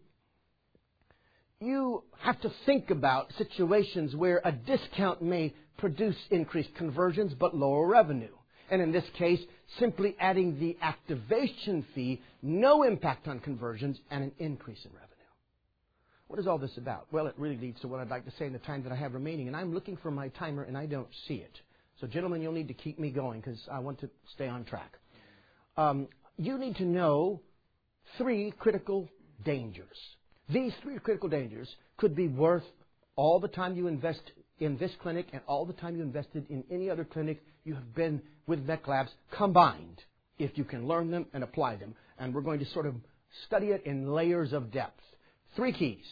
you 1.60 2.02
have 2.18 2.40
to 2.42 2.52
think 2.66 2.90
about 2.90 3.32
situations 3.38 4.14
where 4.14 4.40
a 4.44 4.52
discount 4.52 5.22
may 5.22 5.54
produce 5.76 6.16
increased 6.30 6.74
conversions 6.76 7.32
but 7.34 7.56
lower 7.56 7.86
revenue. 7.86 8.34
And 8.70 8.80
in 8.80 8.92
this 8.92 9.04
case, 9.18 9.40
simply 9.78 10.16
adding 10.18 10.58
the 10.58 10.76
activation 10.80 11.84
fee, 11.94 12.22
no 12.42 12.82
impact 12.82 13.28
on 13.28 13.40
conversions, 13.40 13.98
and 14.10 14.24
an 14.24 14.32
increase 14.38 14.82
in 14.84 14.90
revenue. 14.92 15.10
What 16.28 16.38
is 16.38 16.46
all 16.46 16.58
this 16.58 16.76
about? 16.76 17.06
Well, 17.12 17.26
it 17.26 17.34
really 17.36 17.58
leads 17.58 17.80
to 17.82 17.88
what 17.88 18.00
I'd 18.00 18.08
like 18.08 18.24
to 18.24 18.32
say 18.38 18.46
in 18.46 18.52
the 18.52 18.58
time 18.58 18.82
that 18.84 18.92
I 18.92 18.96
have 18.96 19.14
remaining, 19.14 19.46
and 19.48 19.56
I'm 19.56 19.74
looking 19.74 19.96
for 19.98 20.10
my 20.10 20.28
timer 20.28 20.62
and 20.62 20.76
I 20.76 20.86
don't 20.86 21.08
see 21.28 21.34
it. 21.34 21.60
So, 22.00 22.06
gentlemen, 22.06 22.42
you'll 22.42 22.52
need 22.52 22.68
to 22.68 22.74
keep 22.74 22.98
me 22.98 23.10
going 23.10 23.40
because 23.40 23.60
I 23.70 23.78
want 23.78 24.00
to 24.00 24.10
stay 24.32 24.48
on 24.48 24.64
track. 24.64 24.98
Um, 25.76 26.08
you 26.36 26.58
need 26.58 26.76
to 26.76 26.84
know 26.84 27.40
three 28.18 28.52
critical 28.58 29.08
dangers. 29.44 29.96
These 30.48 30.72
three 30.82 30.98
critical 30.98 31.28
dangers 31.28 31.68
could 31.96 32.16
be 32.16 32.28
worth 32.28 32.64
all 33.16 33.38
the 33.38 33.48
time 33.48 33.76
you 33.76 33.86
invest 33.86 34.22
in 34.58 34.76
this 34.78 34.92
clinic 35.02 35.26
and 35.32 35.42
all 35.46 35.64
the 35.64 35.72
time 35.72 35.96
you 35.96 36.02
invested 36.02 36.46
in 36.50 36.64
any 36.70 36.88
other 36.90 37.04
clinic 37.04 37.42
you 37.64 37.74
have 37.74 37.94
been 37.94 38.20
with 38.46 38.66
MEC 38.66 38.86
Labs 38.86 39.10
combined, 39.30 40.02
if 40.38 40.56
you 40.56 40.64
can 40.64 40.86
learn 40.86 41.10
them 41.10 41.26
and 41.32 41.42
apply 41.42 41.76
them. 41.76 41.94
And 42.18 42.34
we're 42.34 42.42
going 42.42 42.60
to 42.60 42.66
sort 42.66 42.86
of 42.86 42.94
study 43.46 43.68
it 43.68 43.84
in 43.84 44.12
layers 44.12 44.52
of 44.52 44.70
depth. 44.70 45.00
Three 45.56 45.72
keys. 45.72 46.04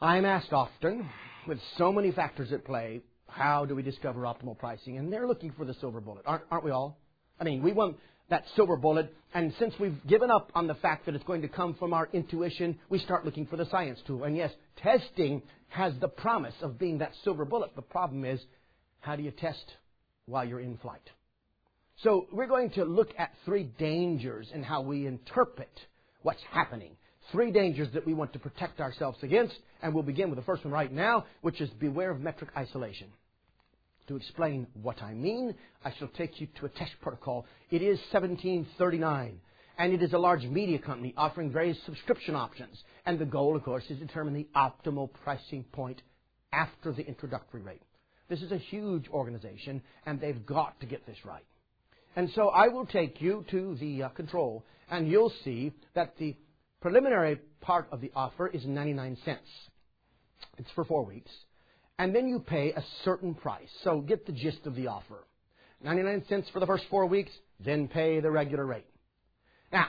I'm 0.00 0.24
asked 0.24 0.52
often, 0.52 1.08
with 1.46 1.58
so 1.78 1.92
many 1.92 2.12
factors 2.12 2.52
at 2.52 2.64
play, 2.64 3.00
how 3.28 3.64
do 3.64 3.74
we 3.74 3.82
discover 3.82 4.22
optimal 4.22 4.58
pricing? 4.58 4.98
And 4.98 5.12
they're 5.12 5.26
looking 5.26 5.52
for 5.52 5.64
the 5.64 5.74
silver 5.74 6.00
bullet, 6.00 6.22
aren't, 6.26 6.44
aren't 6.50 6.64
we 6.64 6.70
all? 6.70 6.98
I 7.40 7.44
mean, 7.44 7.62
we 7.62 7.72
want 7.72 7.96
that 8.30 8.44
silver 8.56 8.76
bullet, 8.76 9.12
and 9.34 9.52
since 9.58 9.74
we've 9.78 10.06
given 10.06 10.30
up 10.30 10.50
on 10.54 10.66
the 10.66 10.74
fact 10.74 11.06
that 11.06 11.14
it's 11.14 11.24
going 11.24 11.42
to 11.42 11.48
come 11.48 11.74
from 11.74 11.92
our 11.92 12.08
intuition, 12.12 12.78
we 12.88 12.98
start 12.98 13.24
looking 13.24 13.46
for 13.46 13.56
the 13.56 13.66
science 13.66 13.98
tool. 14.06 14.24
And 14.24 14.36
yes, 14.36 14.52
testing 14.82 15.42
has 15.68 15.92
the 16.00 16.08
promise 16.08 16.54
of 16.62 16.78
being 16.78 16.98
that 16.98 17.12
silver 17.24 17.44
bullet. 17.44 17.74
The 17.76 17.82
problem 17.82 18.24
is, 18.24 18.40
how 19.00 19.16
do 19.16 19.22
you 19.22 19.30
test 19.30 19.64
while 20.26 20.44
you're 20.44 20.60
in 20.60 20.78
flight? 20.78 21.02
So 22.02 22.26
we're 22.32 22.46
going 22.46 22.70
to 22.70 22.84
look 22.84 23.10
at 23.18 23.32
three 23.44 23.64
dangers 23.78 24.48
in 24.52 24.62
how 24.62 24.80
we 24.80 25.06
interpret 25.06 25.70
what's 26.22 26.42
happening. 26.50 26.92
Three 27.30 27.52
dangers 27.52 27.88
that 27.94 28.06
we 28.06 28.14
want 28.14 28.32
to 28.32 28.38
protect 28.38 28.80
ourselves 28.80 29.18
against, 29.22 29.54
and 29.82 29.94
we'll 29.94 30.02
begin 30.02 30.28
with 30.30 30.38
the 30.38 30.44
first 30.44 30.64
one 30.64 30.72
right 30.72 30.92
now, 30.92 31.26
which 31.42 31.60
is 31.60 31.70
beware 31.70 32.10
of 32.10 32.20
metric 32.20 32.50
isolation. 32.56 33.08
To 34.08 34.16
explain 34.16 34.66
what 34.74 35.02
I 35.02 35.14
mean, 35.14 35.54
I 35.84 35.92
shall 35.98 36.08
take 36.08 36.40
you 36.40 36.48
to 36.58 36.66
a 36.66 36.68
test 36.68 36.92
protocol. 37.00 37.46
It 37.70 37.82
is 37.82 37.98
1739, 38.10 39.40
and 39.78 39.92
it 39.92 40.02
is 40.02 40.12
a 40.12 40.18
large 40.18 40.42
media 40.44 40.78
company 40.78 41.14
offering 41.16 41.52
various 41.52 41.78
subscription 41.86 42.34
options. 42.34 42.82
And 43.06 43.18
the 43.18 43.24
goal, 43.24 43.56
of 43.56 43.62
course, 43.62 43.84
is 43.84 43.98
to 43.98 44.04
determine 44.06 44.34
the 44.34 44.48
optimal 44.56 45.10
pricing 45.22 45.64
point 45.72 46.02
after 46.52 46.92
the 46.92 47.06
introductory 47.06 47.62
rate. 47.62 47.82
This 48.28 48.42
is 48.42 48.50
a 48.50 48.58
huge 48.58 49.08
organization, 49.08 49.82
and 50.04 50.20
they've 50.20 50.44
got 50.44 50.80
to 50.80 50.86
get 50.86 51.06
this 51.06 51.18
right. 51.24 51.44
And 52.16 52.30
so 52.34 52.48
I 52.48 52.68
will 52.68 52.86
take 52.86 53.20
you 53.20 53.44
to 53.50 53.76
the 53.76 54.04
uh, 54.04 54.08
control, 54.10 54.64
and 54.90 55.08
you'll 55.08 55.32
see 55.44 55.72
that 55.94 56.16
the 56.18 56.36
preliminary 56.80 57.38
part 57.60 57.88
of 57.92 58.00
the 58.00 58.10
offer 58.14 58.48
is 58.48 58.66
99 58.66 59.16
cents. 59.24 59.48
It's 60.58 60.70
for 60.74 60.84
four 60.84 61.04
weeks. 61.04 61.30
And 61.98 62.14
then 62.14 62.28
you 62.28 62.40
pay 62.40 62.72
a 62.72 62.82
certain 63.04 63.34
price. 63.34 63.68
So 63.84 64.00
get 64.00 64.26
the 64.26 64.32
gist 64.32 64.66
of 64.66 64.74
the 64.74 64.88
offer. 64.88 65.24
99 65.82 66.24
cents 66.28 66.48
for 66.52 66.60
the 66.60 66.66
first 66.66 66.84
four 66.90 67.06
weeks, 67.06 67.30
then 67.60 67.88
pay 67.88 68.20
the 68.20 68.30
regular 68.30 68.64
rate. 68.64 68.86
Now, 69.72 69.88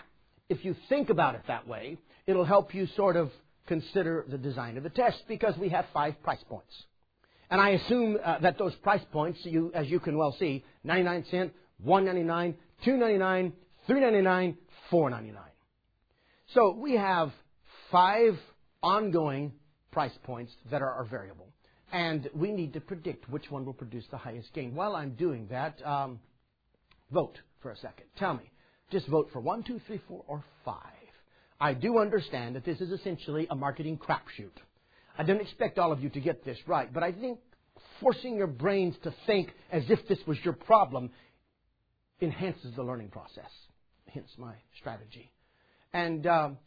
if 0.49 0.65
you 0.65 0.75
think 0.89 1.09
about 1.09 1.35
it 1.35 1.41
that 1.47 1.67
way, 1.67 1.97
it'll 2.27 2.45
help 2.45 2.73
you 2.73 2.87
sort 2.95 3.15
of 3.15 3.31
consider 3.67 4.25
the 4.27 4.37
design 4.37 4.77
of 4.77 4.83
the 4.83 4.89
test 4.89 5.23
because 5.27 5.57
we 5.57 5.69
have 5.69 5.85
five 5.93 6.21
price 6.23 6.43
points. 6.49 6.73
And 7.49 7.61
I 7.61 7.69
assume 7.69 8.17
uh, 8.23 8.39
that 8.39 8.57
those 8.57 8.73
price 8.75 9.03
points, 9.11 9.39
you, 9.43 9.71
as 9.73 9.87
you 9.87 9.99
can 9.99 10.17
well 10.17 10.35
see, 10.39 10.63
99 10.83 11.25
cent, 11.29 11.53
199, 11.83 12.55
299, 12.83 13.53
399, 13.87 14.57
499. 14.89 15.43
So 16.53 16.71
we 16.71 16.93
have 16.93 17.31
five 17.91 18.39
ongoing 18.81 19.53
price 19.91 20.11
points 20.23 20.51
that 20.71 20.81
are, 20.81 21.05
variable. 21.09 21.52
And 21.93 22.27
we 22.33 22.51
need 22.51 22.73
to 22.73 22.81
predict 22.81 23.29
which 23.29 23.51
one 23.51 23.65
will 23.65 23.73
produce 23.73 24.05
the 24.09 24.17
highest 24.17 24.51
gain. 24.53 24.73
While 24.73 24.95
I'm 24.95 25.11
doing 25.11 25.47
that, 25.51 25.79
um, 25.85 26.19
vote 27.11 27.37
for 27.61 27.69
a 27.69 27.77
second. 27.77 28.07
Tell 28.17 28.33
me, 28.33 28.51
just 28.91 29.07
vote 29.07 29.29
for 29.31 29.39
one, 29.39 29.63
two, 29.63 29.79
three, 29.85 30.01
four, 30.07 30.23
or 30.27 30.43
five. 30.65 30.81
I 31.61 31.75
do 31.75 31.99
understand 31.99 32.55
that 32.55 32.65
this 32.65 32.81
is 32.81 32.91
essentially 32.91 33.47
a 33.49 33.55
marketing 33.55 33.99
crapshoot. 33.99 34.57
I 35.17 35.23
don't 35.23 35.39
expect 35.39 35.77
all 35.77 35.91
of 35.91 36.01
you 36.01 36.09
to 36.09 36.19
get 36.19 36.43
this 36.43 36.57
right, 36.65 36.91
but 36.91 37.03
I 37.03 37.11
think 37.11 37.37
forcing 38.01 38.37
your 38.37 38.47
brains 38.47 38.95
to 39.03 39.13
think 39.27 39.51
as 39.71 39.83
if 39.89 39.99
this 40.07 40.19
was 40.25 40.37
your 40.43 40.55
problem 40.55 41.11
enhances 42.21 42.75
the 42.75 42.83
learning 42.83 43.09
process. 43.09 43.51
Hence 44.11 44.29
my 44.39 44.55
strategy. 44.79 45.31
And 45.93 46.25
um, 46.25 46.57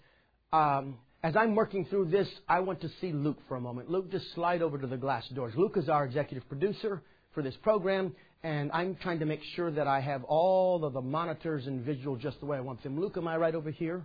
um, 0.52 0.98
as 1.22 1.36
I'm 1.36 1.54
working 1.54 1.86
through 1.86 2.06
this, 2.10 2.28
I 2.48 2.60
want 2.60 2.80
to 2.82 2.88
see 3.00 3.12
Luke 3.12 3.38
for 3.48 3.56
a 3.56 3.60
moment. 3.60 3.90
Luke, 3.90 4.10
just 4.10 4.32
slide 4.34 4.62
over 4.62 4.78
to 4.78 4.86
the 4.86 4.96
glass 4.96 5.26
doors. 5.28 5.54
Luke 5.56 5.76
is 5.76 5.88
our 5.88 6.04
executive 6.04 6.48
producer 6.48 7.02
for 7.34 7.42
this 7.42 7.56
program, 7.62 8.14
and 8.42 8.70
I'm 8.72 8.96
trying 8.96 9.18
to 9.20 9.26
make 9.26 9.40
sure 9.54 9.70
that 9.70 9.86
I 9.86 10.00
have 10.00 10.24
all 10.24 10.84
of 10.84 10.92
the 10.92 11.00
monitors 11.00 11.66
and 11.66 11.84
visual 11.84 12.16
just 12.16 12.40
the 12.40 12.46
way 12.46 12.58
I 12.58 12.60
want 12.60 12.82
them. 12.82 13.00
Luke, 13.00 13.16
am 13.16 13.26
I 13.26 13.36
right 13.36 13.54
over 13.54 13.70
here? 13.70 14.04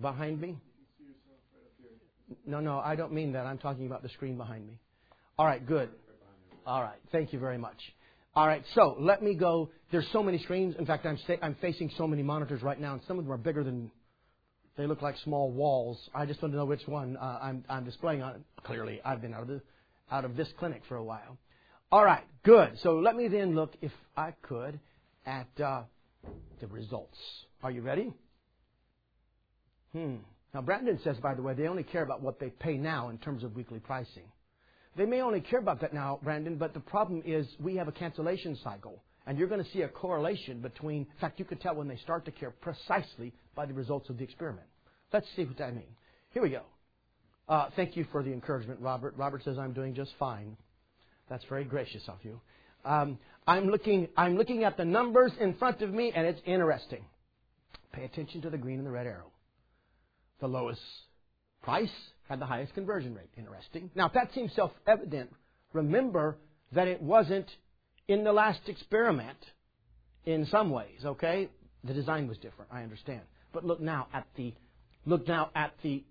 Behind 0.00 0.40
me? 0.40 0.56
No, 2.46 2.60
no, 2.60 2.78
I 2.78 2.94
don't 2.94 3.12
mean 3.12 3.32
that. 3.32 3.46
I'm 3.46 3.58
talking 3.58 3.86
about 3.86 4.02
the 4.02 4.08
screen 4.10 4.36
behind 4.36 4.66
me. 4.66 4.78
All 5.38 5.46
right, 5.46 5.66
good. 5.66 5.90
All 6.66 6.82
right, 6.82 6.98
thank 7.10 7.32
you 7.32 7.38
very 7.38 7.58
much. 7.58 7.78
All 8.34 8.46
right, 8.46 8.62
so 8.74 8.96
let 9.00 9.22
me 9.22 9.34
go. 9.34 9.70
There's 9.90 10.06
so 10.12 10.22
many 10.22 10.38
screens. 10.38 10.76
In 10.78 10.86
fact, 10.86 11.04
I'm, 11.04 11.18
I'm 11.42 11.56
facing 11.60 11.90
so 11.98 12.06
many 12.06 12.22
monitors 12.22 12.62
right 12.62 12.80
now, 12.80 12.92
and 12.92 13.02
some 13.08 13.18
of 13.18 13.24
them 13.24 13.32
are 13.32 13.38
bigger 13.38 13.64
than 13.64 13.90
they 14.76 14.86
look 14.86 15.02
like 15.02 15.16
small 15.18 15.50
walls. 15.50 16.08
I 16.14 16.26
just 16.26 16.40
want 16.42 16.52
to 16.52 16.58
know 16.58 16.64
which 16.64 16.86
one 16.86 17.16
uh, 17.16 17.38
I'm, 17.42 17.64
I'm 17.68 17.84
displaying 17.84 18.22
on. 18.22 18.44
Clearly, 18.64 19.00
I've 19.04 19.20
been 19.20 19.34
out 19.34 19.42
of, 19.42 19.48
the, 19.48 19.62
out 20.10 20.24
of 20.24 20.36
this 20.36 20.48
clinic 20.58 20.82
for 20.88 20.96
a 20.96 21.04
while. 21.04 21.38
All 21.92 22.04
right, 22.04 22.24
good. 22.44 22.78
So 22.82 22.98
let 22.98 23.16
me 23.16 23.28
then 23.28 23.54
look, 23.54 23.74
if 23.82 23.92
I 24.16 24.32
could, 24.42 24.78
at 25.26 25.48
uh, 25.60 25.82
the 26.60 26.66
results. 26.68 27.18
Are 27.62 27.70
you 27.70 27.82
ready? 27.82 28.12
Hmm. 29.92 30.16
Now, 30.54 30.62
Brandon 30.62 30.98
says, 31.02 31.16
by 31.18 31.34
the 31.34 31.42
way, 31.42 31.54
they 31.54 31.68
only 31.68 31.82
care 31.82 32.02
about 32.02 32.22
what 32.22 32.40
they 32.40 32.50
pay 32.50 32.76
now 32.76 33.08
in 33.08 33.18
terms 33.18 33.44
of 33.44 33.54
weekly 33.54 33.78
pricing. 33.78 34.24
They 34.96 35.06
may 35.06 35.20
only 35.20 35.40
care 35.40 35.60
about 35.60 35.80
that 35.82 35.94
now, 35.94 36.18
Brandon, 36.22 36.56
but 36.56 36.74
the 36.74 36.80
problem 36.80 37.22
is 37.24 37.46
we 37.60 37.76
have 37.76 37.88
a 37.88 37.92
cancellation 37.92 38.56
cycle. 38.56 39.02
And 39.30 39.38
you're 39.38 39.46
going 39.46 39.62
to 39.62 39.70
see 39.70 39.82
a 39.82 39.88
correlation 39.88 40.60
between, 40.60 41.02
in 41.02 41.20
fact, 41.20 41.38
you 41.38 41.44
could 41.44 41.60
tell 41.60 41.76
when 41.76 41.86
they 41.86 41.98
start 41.98 42.24
to 42.24 42.32
care 42.32 42.50
precisely 42.50 43.32
by 43.54 43.64
the 43.64 43.72
results 43.72 44.10
of 44.10 44.18
the 44.18 44.24
experiment. 44.24 44.66
Let's 45.12 45.28
see 45.36 45.44
what 45.44 45.60
I 45.60 45.70
mean. 45.70 45.86
Here 46.32 46.42
we 46.42 46.50
go. 46.50 46.62
Uh, 47.48 47.68
thank 47.76 47.96
you 47.96 48.04
for 48.10 48.24
the 48.24 48.32
encouragement, 48.32 48.80
Robert. 48.80 49.14
Robert 49.16 49.44
says 49.44 49.56
I'm 49.56 49.72
doing 49.72 49.94
just 49.94 50.10
fine. 50.18 50.56
That's 51.28 51.44
very 51.44 51.62
gracious 51.62 52.02
of 52.08 52.18
you. 52.24 52.40
Um, 52.84 53.20
I'm 53.46 53.68
looking. 53.68 54.08
I'm 54.16 54.36
looking 54.36 54.64
at 54.64 54.76
the 54.76 54.84
numbers 54.84 55.30
in 55.38 55.54
front 55.54 55.80
of 55.80 55.94
me, 55.94 56.10
and 56.12 56.26
it's 56.26 56.40
interesting. 56.44 57.04
Pay 57.92 58.06
attention 58.06 58.42
to 58.42 58.50
the 58.50 58.58
green 58.58 58.78
and 58.78 58.86
the 58.86 58.90
red 58.90 59.06
arrow. 59.06 59.30
The 60.40 60.48
lowest 60.48 60.80
price 61.62 61.94
had 62.28 62.40
the 62.40 62.46
highest 62.46 62.74
conversion 62.74 63.14
rate. 63.14 63.30
Interesting. 63.38 63.92
Now, 63.94 64.08
if 64.08 64.12
that 64.14 64.34
seems 64.34 64.52
self-evident, 64.56 65.30
remember 65.72 66.36
that 66.72 66.88
it 66.88 67.00
wasn't 67.00 67.46
in 68.10 68.24
the 68.24 68.32
last 68.32 68.60
experiment 68.68 69.38
in 70.26 70.46
some 70.46 70.70
ways. 70.70 71.04
Okay, 71.04 71.48
the 71.84 71.94
design 71.94 72.28
was 72.28 72.36
different. 72.38 72.70
I 72.72 72.82
understand. 72.82 73.22
But 73.52 73.64
look 73.64 73.80
now 73.80 74.08
at 74.12 74.26
the 74.36 74.52
look 75.06 75.26
now 75.26 75.50
at 75.54 75.72
the 75.82 76.04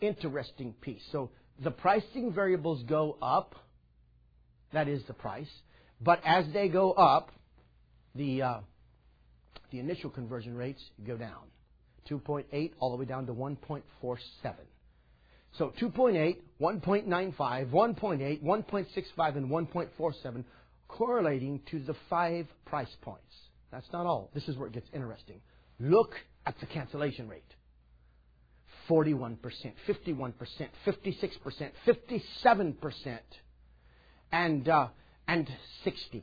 interesting 0.00 0.74
piece. 0.80 1.02
So 1.12 1.30
the 1.62 1.70
pricing 1.70 2.32
variables 2.32 2.82
go 2.84 3.16
up 3.20 3.54
that 4.72 4.88
is 4.88 5.02
the 5.06 5.12
price. 5.12 5.50
But 6.00 6.20
as 6.24 6.46
they 6.52 6.68
go 6.68 6.92
up, 6.92 7.30
the, 8.14 8.42
uh, 8.42 8.60
the 9.70 9.80
initial 9.80 10.10
conversion 10.10 10.56
rates 10.56 10.82
go 11.06 11.16
down. 11.16 11.50
2.8 12.08 12.72
all 12.78 12.90
the 12.90 12.96
way 12.96 13.04
down 13.04 13.26
to 13.26 13.34
1.47. 13.34 13.82
So 15.58 15.72
2.8, 15.80 16.36
1.95, 16.60 17.70
1.8, 17.70 18.42
1.65, 18.42 19.36
and 19.36 19.50
1.47 19.50 20.44
correlating 20.96 21.60
to 21.70 21.78
the 21.80 21.94
five 22.08 22.46
price 22.66 22.94
points. 23.02 23.34
That's 23.70 23.90
not 23.92 24.06
all. 24.06 24.30
This 24.34 24.48
is 24.48 24.56
where 24.56 24.68
it 24.68 24.74
gets 24.74 24.88
interesting. 24.92 25.40
Look 25.78 26.14
at 26.46 26.58
the 26.60 26.66
cancellation 26.66 27.28
rate. 27.28 27.44
41%, 28.88 29.38
51%, 29.88 30.34
56%, 30.86 31.70
57% 31.86 33.18
and 34.32 34.68
uh, 34.68 34.88
and 35.28 35.48
60%. 35.86 36.22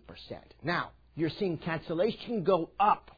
Now, 0.64 0.92
you're 1.16 1.30
seeing 1.30 1.58
cancellation 1.58 2.44
go 2.44 2.70
up. 2.78 3.12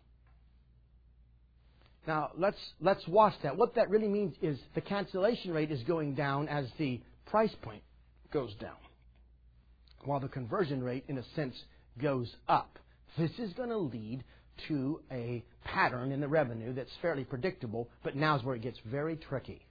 Now, 2.06 2.32
let's 2.38 2.60
let's 2.80 3.08
watch 3.08 3.34
that. 3.44 3.58
What 3.58 3.76
that 3.76 3.90
really 3.90 4.08
means 4.08 4.36
is 4.42 4.60
the 4.76 4.82
cancellation 4.82 5.52
rate 5.52 5.72
is 5.72 5.82
going 5.84 6.14
down 6.14 6.48
as 6.48 6.66
the 6.78 7.02
price 7.26 7.54
point 7.62 7.84
goes 8.32 8.54
down, 8.56 8.78
while 10.06 10.20
the 10.20 10.28
conversion 10.28 10.84
rate, 10.84 11.06
in 11.08 11.18
a 11.18 11.24
sense, 11.36 11.56
goes 12.02 12.34
up. 12.48 12.78
This 13.18 13.32
is 13.40 13.54
going 13.54 13.70
to 13.70 13.78
lead 13.78 14.24
to 14.68 15.02
a 15.12 15.44
pattern 15.64 16.12
in 16.12 16.20
the 16.20 16.28
revenue 16.28 16.74
that's 16.74 16.92
fairly 17.02 17.24
predictable, 17.24 17.90
but 18.04 18.16
now 18.16 18.36
is 18.38 18.44
where 18.44 18.56
it 18.56 18.62
gets 18.62 18.80
very 18.86 19.16
tricky. 19.16 19.66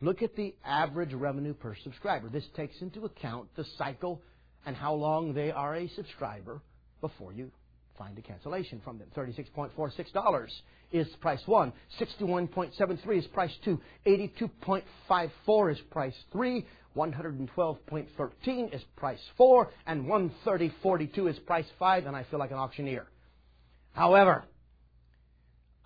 Look 0.00 0.22
at 0.22 0.36
the 0.36 0.54
average 0.64 1.12
revenue 1.12 1.54
per 1.54 1.74
subscriber. 1.82 2.28
This 2.28 2.46
takes 2.56 2.80
into 2.80 3.04
account 3.04 3.48
the 3.56 3.64
cycle 3.76 4.22
and 4.64 4.76
how 4.76 4.94
long 4.94 5.34
they 5.34 5.50
are 5.50 5.74
a 5.74 5.88
subscriber 5.88 6.60
before 7.00 7.32
you 7.32 7.50
find 7.98 8.16
a 8.16 8.22
cancellation 8.22 8.80
from 8.84 8.98
them. 8.98 9.08
$36.46 9.16 10.48
is 10.92 11.08
price 11.20 11.42
one. 11.46 11.72
61.73 12.00 13.18
is 13.18 13.26
price 13.26 13.54
two. 13.64 13.80
82.54 14.06 15.72
is 15.72 15.78
price 15.90 16.14
three. 16.32 16.64
112.13 16.96 18.74
is 18.74 18.82
price 18.96 19.20
four. 19.36 19.70
And 19.86 20.06
130.42 20.06 21.30
is 21.30 21.38
price 21.40 21.66
five. 21.78 22.06
And 22.06 22.16
I 22.16 22.24
feel 22.24 22.38
like 22.38 22.50
an 22.50 22.56
auctioneer. 22.56 23.06
However, 23.92 24.44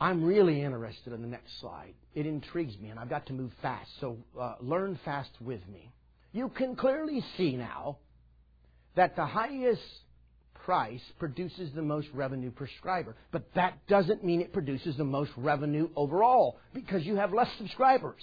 I'm 0.03 0.25
really 0.25 0.63
interested 0.63 1.13
in 1.13 1.23
the 1.23 1.29
next 1.29 1.61
slide. 1.61 1.95
It 2.15 2.27
intrigues 2.27 2.77
me, 2.79 2.89
and 2.89 2.99
I've 2.99 3.09
got 3.09 3.27
to 3.27 3.33
move 3.33 3.53
fast, 3.63 3.89
so 4.01 4.19
uh, 4.39 4.57
learn 4.61 4.99
fast 5.05 5.31
with 5.41 5.61
me. 5.69 5.93
You 6.33 6.49
can 6.49 6.75
clearly 6.75 7.25
see 7.37 7.57
now 7.57 7.99
that 8.97 9.17
the 9.17 9.25
highest 9.25 9.81
price 10.65 11.01
produces 11.19 11.71
the 11.75 11.83
most 11.83 12.09
revenue 12.15 12.51
per 12.51 12.67
subscriber. 12.67 13.17
But 13.31 13.45
that 13.55 13.87
doesn't 13.87 14.25
mean 14.25 14.41
it 14.41 14.53
produces 14.53 14.97
the 14.97 15.05
most 15.05 15.31
revenue 15.37 15.89
overall 15.97 16.59
because 16.73 17.05
you 17.05 17.17
have 17.17 17.33
less 17.33 17.49
subscribers 17.59 18.23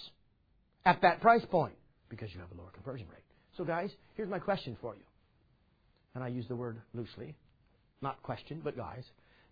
at 0.86 1.02
that 1.02 1.22
price 1.22 1.46
point 1.50 1.76
because 2.10 2.34
you 2.34 2.40
have 2.40 2.52
a 2.52 2.60
lower 2.60 2.72
conversion 2.72 3.08
rate. 3.12 3.24
So, 3.58 3.64
guys, 3.64 3.92
here's 4.16 4.30
my 4.30 4.40
question 4.40 4.78
for 4.82 4.96
you. 4.96 5.02
And 6.16 6.24
I 6.24 6.30
use 6.30 6.46
the 6.48 6.56
word 6.56 6.82
loosely, 6.94 7.36
not 8.02 8.22
question, 8.24 8.62
but 8.64 8.76
guys. 8.76 9.04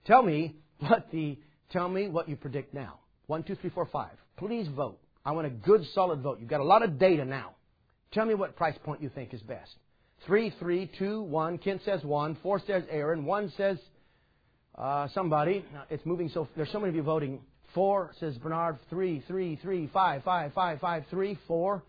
Tell 0.06 0.24
me 0.24 0.56
what 0.80 1.08
the 1.12 1.38
Tell 1.72 1.90
me 1.90 2.08
what 2.08 2.30
you 2.30 2.36
predict 2.36 2.74
now. 2.74 3.00
One, 3.26 3.44
two, 3.44 3.56
three, 3.56 3.70
four, 3.70 3.88
five. 3.88 4.14
Please 4.38 4.68
vote. 4.68 5.00
I 5.26 5.32
want 5.32 5.48
a 5.48 5.50
good, 5.50 5.86
solid 5.94 6.22
vote. 6.22 6.40
You've 6.40 6.50
got 6.50 6.62
a 6.62 6.66
lot 6.66 6.84
of 6.84 6.98
data 6.98 7.26
now. 7.26 7.56
Tell 8.14 8.26
me 8.26 8.34
what 8.34 8.56
price 8.56 8.78
point 8.84 9.02
you 9.02 9.10
think 9.10 9.34
is 9.34 9.42
best. 9.42 9.72
Three, 10.26 10.54
three, 10.60 10.90
two, 10.98 11.22
one. 11.22 11.58
Kent 11.58 11.82
says 11.86 12.04
one. 12.04 12.38
Four 12.42 12.62
says 12.66 12.84
Aaron. 12.90 13.26
One 13.26 13.52
says 13.56 13.78
uh, 14.76 15.08
somebody. 15.14 15.64
It's 15.90 16.06
moving 16.06 16.30
so. 16.30 16.48
There's 16.56 16.72
so 16.72 16.80
many 16.80 16.90
of 16.90 16.96
you 16.96 17.04
voting. 17.04 17.40
Four 17.74 18.14
says 18.20 18.38
Bernard. 18.38 18.78
Three, 18.90 19.24
three, 19.28 19.58
three, 19.62 19.90
five, 19.94 20.24
five, 20.24 20.54
five, 20.54 20.80
five, 20.80 21.06
three, 21.10 21.38
four, 21.48 21.84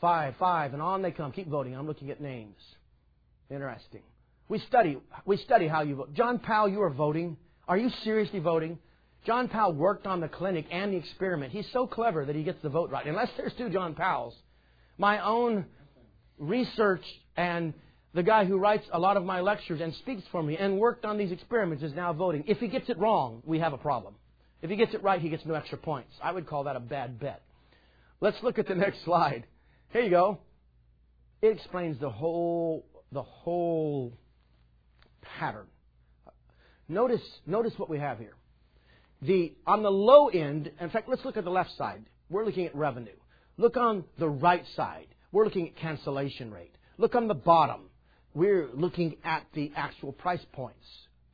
five, 0.00 0.34
five, 0.38 0.72
and 0.72 0.82
on 0.82 1.02
they 1.02 1.10
come. 1.10 1.32
Keep 1.32 1.48
voting. 1.48 1.76
I'm 1.76 1.86
looking 1.86 2.10
at 2.10 2.20
names. 2.20 2.56
Interesting. 3.50 4.02
We 4.48 4.60
study, 4.60 4.98
we 5.24 5.36
study 5.38 5.66
how 5.66 5.82
you 5.82 5.96
vote. 5.96 6.14
John 6.14 6.38
Powell, 6.38 6.68
you 6.68 6.82
are 6.82 6.90
voting. 6.90 7.36
Are 7.66 7.76
you 7.76 7.90
seriously 8.04 8.38
voting? 8.38 8.78
John 9.24 9.48
Powell 9.48 9.72
worked 9.72 10.06
on 10.06 10.20
the 10.20 10.28
clinic 10.28 10.66
and 10.70 10.92
the 10.92 10.98
experiment. 10.98 11.52
He's 11.52 11.66
so 11.72 11.86
clever 11.86 12.24
that 12.24 12.36
he 12.36 12.44
gets 12.44 12.62
the 12.62 12.68
vote 12.68 12.90
right. 12.90 13.04
Unless 13.06 13.30
there's 13.36 13.52
two 13.58 13.70
John 13.70 13.94
Powells. 13.94 14.34
My 14.98 15.24
own 15.24 15.66
research 16.38 17.02
and 17.36 17.74
the 18.14 18.22
guy 18.22 18.44
who 18.44 18.58
writes 18.58 18.86
a 18.92 18.98
lot 18.98 19.16
of 19.16 19.24
my 19.24 19.40
lectures 19.40 19.80
and 19.80 19.94
speaks 19.96 20.22
for 20.32 20.42
me 20.42 20.56
and 20.56 20.78
worked 20.78 21.04
on 21.04 21.18
these 21.18 21.32
experiments 21.32 21.84
is 21.84 21.92
now 21.94 22.12
voting. 22.12 22.44
If 22.46 22.58
he 22.58 22.68
gets 22.68 22.88
it 22.88 22.98
wrong, 22.98 23.42
we 23.44 23.58
have 23.58 23.74
a 23.74 23.78
problem. 23.78 24.14
If 24.62 24.70
he 24.70 24.76
gets 24.76 24.94
it 24.94 25.02
right, 25.02 25.20
he 25.20 25.28
gets 25.28 25.44
no 25.44 25.54
extra 25.54 25.76
points. 25.76 26.12
I 26.22 26.32
would 26.32 26.46
call 26.46 26.64
that 26.64 26.76
a 26.76 26.80
bad 26.80 27.20
bet. 27.20 27.42
Let's 28.20 28.38
look 28.42 28.58
at 28.58 28.66
the 28.66 28.74
next 28.86 29.04
slide. 29.04 29.44
Here 29.90 30.02
you 30.02 30.10
go. 30.10 30.38
It 31.42 31.48
explains 31.48 32.00
the 32.00 32.10
whole 32.10 32.86
the 33.12 33.22
whole 33.22 34.12
pattern. 35.38 35.66
Notice 36.88 37.20
notice 37.46 37.74
what 37.76 37.90
we 37.90 37.98
have 37.98 38.18
here. 38.18 38.34
The 39.22 39.54
on 39.66 39.82
the 39.82 39.90
low 39.90 40.28
end, 40.28 40.70
in 40.80 40.90
fact, 40.90 41.08
let's 41.08 41.24
look 41.24 41.36
at 41.36 41.44
the 41.44 41.50
left 41.50 41.70
side. 41.76 42.04
We're 42.30 42.44
looking 42.44 42.66
at 42.66 42.74
revenue. 42.74 43.16
Look 43.58 43.76
on 43.76 44.04
the 44.18 44.28
right 44.28 44.64
side. 44.74 45.06
We're 45.32 45.44
looking 45.44 45.68
at 45.68 45.76
cancellation 45.76 46.50
rate. 46.50 46.72
Look 46.98 47.14
on 47.14 47.28
the 47.28 47.34
bottom. 47.34 47.82
We're 48.34 48.68
looking 48.74 49.16
at 49.24 49.44
the 49.54 49.72
actual 49.74 50.12
price 50.12 50.44
points. 50.52 50.84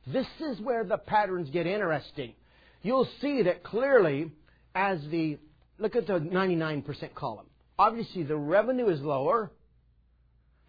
This 0.07 0.27
is 0.39 0.59
where 0.59 0.83
the 0.83 0.97
patterns 0.97 1.49
get 1.49 1.67
interesting. 1.67 2.33
You'll 2.81 3.07
see 3.21 3.43
that 3.43 3.63
clearly 3.63 4.31
as 4.75 4.99
the 5.09 5.37
look 5.79 5.95
at 5.95 6.07
the 6.07 6.13
99% 6.13 7.13
column. 7.15 7.45
Obviously 7.79 8.23
the 8.23 8.35
revenue 8.35 8.89
is 8.89 9.01
lower 9.01 9.51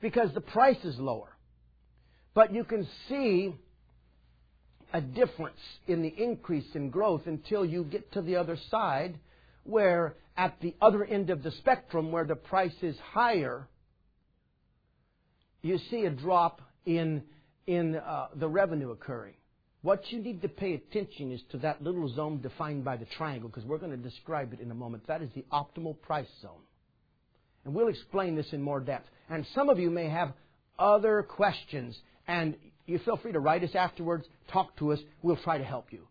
because 0.00 0.32
the 0.34 0.40
price 0.40 0.82
is 0.84 0.98
lower. 0.98 1.36
But 2.34 2.52
you 2.52 2.64
can 2.64 2.86
see 3.08 3.54
a 4.92 5.00
difference 5.00 5.58
in 5.88 6.02
the 6.02 6.14
increase 6.16 6.66
in 6.74 6.90
growth 6.90 7.22
until 7.26 7.64
you 7.64 7.84
get 7.84 8.12
to 8.12 8.22
the 8.22 8.36
other 8.36 8.56
side, 8.70 9.18
where 9.64 10.14
at 10.36 10.60
the 10.60 10.74
other 10.80 11.04
end 11.04 11.30
of 11.30 11.42
the 11.42 11.50
spectrum, 11.52 12.12
where 12.12 12.24
the 12.24 12.36
price 12.36 12.74
is 12.82 12.96
higher, 12.98 13.66
you 15.64 15.78
see 15.90 16.04
a 16.04 16.10
drop 16.10 16.60
in, 16.84 17.22
in 17.66 17.96
uh, 17.96 18.28
the 18.36 18.48
revenue 18.48 18.90
occurring. 18.90 19.34
What 19.80 20.12
you 20.12 20.18
need 20.20 20.42
to 20.42 20.48
pay 20.48 20.74
attention 20.74 21.32
is 21.32 21.40
to 21.52 21.58
that 21.58 21.82
little 21.82 22.14
zone 22.14 22.40
defined 22.40 22.84
by 22.84 22.96
the 22.96 23.06
triangle, 23.16 23.48
because 23.48 23.64
we're 23.64 23.78
going 23.78 23.90
to 23.90 23.96
describe 23.96 24.52
it 24.52 24.60
in 24.60 24.70
a 24.70 24.74
moment. 24.74 25.06
That 25.06 25.22
is 25.22 25.30
the 25.34 25.44
optimal 25.50 26.00
price 26.02 26.28
zone. 26.42 26.62
And 27.64 27.74
we'll 27.74 27.88
explain 27.88 28.36
this 28.36 28.52
in 28.52 28.62
more 28.62 28.80
depth. 28.80 29.08
And 29.30 29.46
some 29.54 29.70
of 29.70 29.78
you 29.78 29.90
may 29.90 30.08
have 30.08 30.32
other 30.78 31.22
questions, 31.22 31.98
and 32.28 32.56
you 32.86 32.98
feel 32.98 33.16
free 33.16 33.32
to 33.32 33.40
write 33.40 33.64
us 33.64 33.74
afterwards, 33.74 34.26
talk 34.52 34.76
to 34.76 34.92
us, 34.92 34.98
we'll 35.22 35.36
try 35.36 35.56
to 35.56 35.64
help 35.64 35.92
you. 35.92 36.06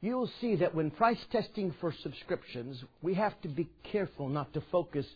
You'll 0.00 0.30
see 0.40 0.56
that 0.56 0.74
when 0.74 0.90
price 0.90 1.18
testing 1.30 1.74
for 1.80 1.94
subscriptions, 2.02 2.82
we 3.02 3.14
have 3.14 3.38
to 3.42 3.48
be 3.48 3.68
careful 3.92 4.30
not 4.30 4.54
to 4.54 4.62
focus 4.72 5.06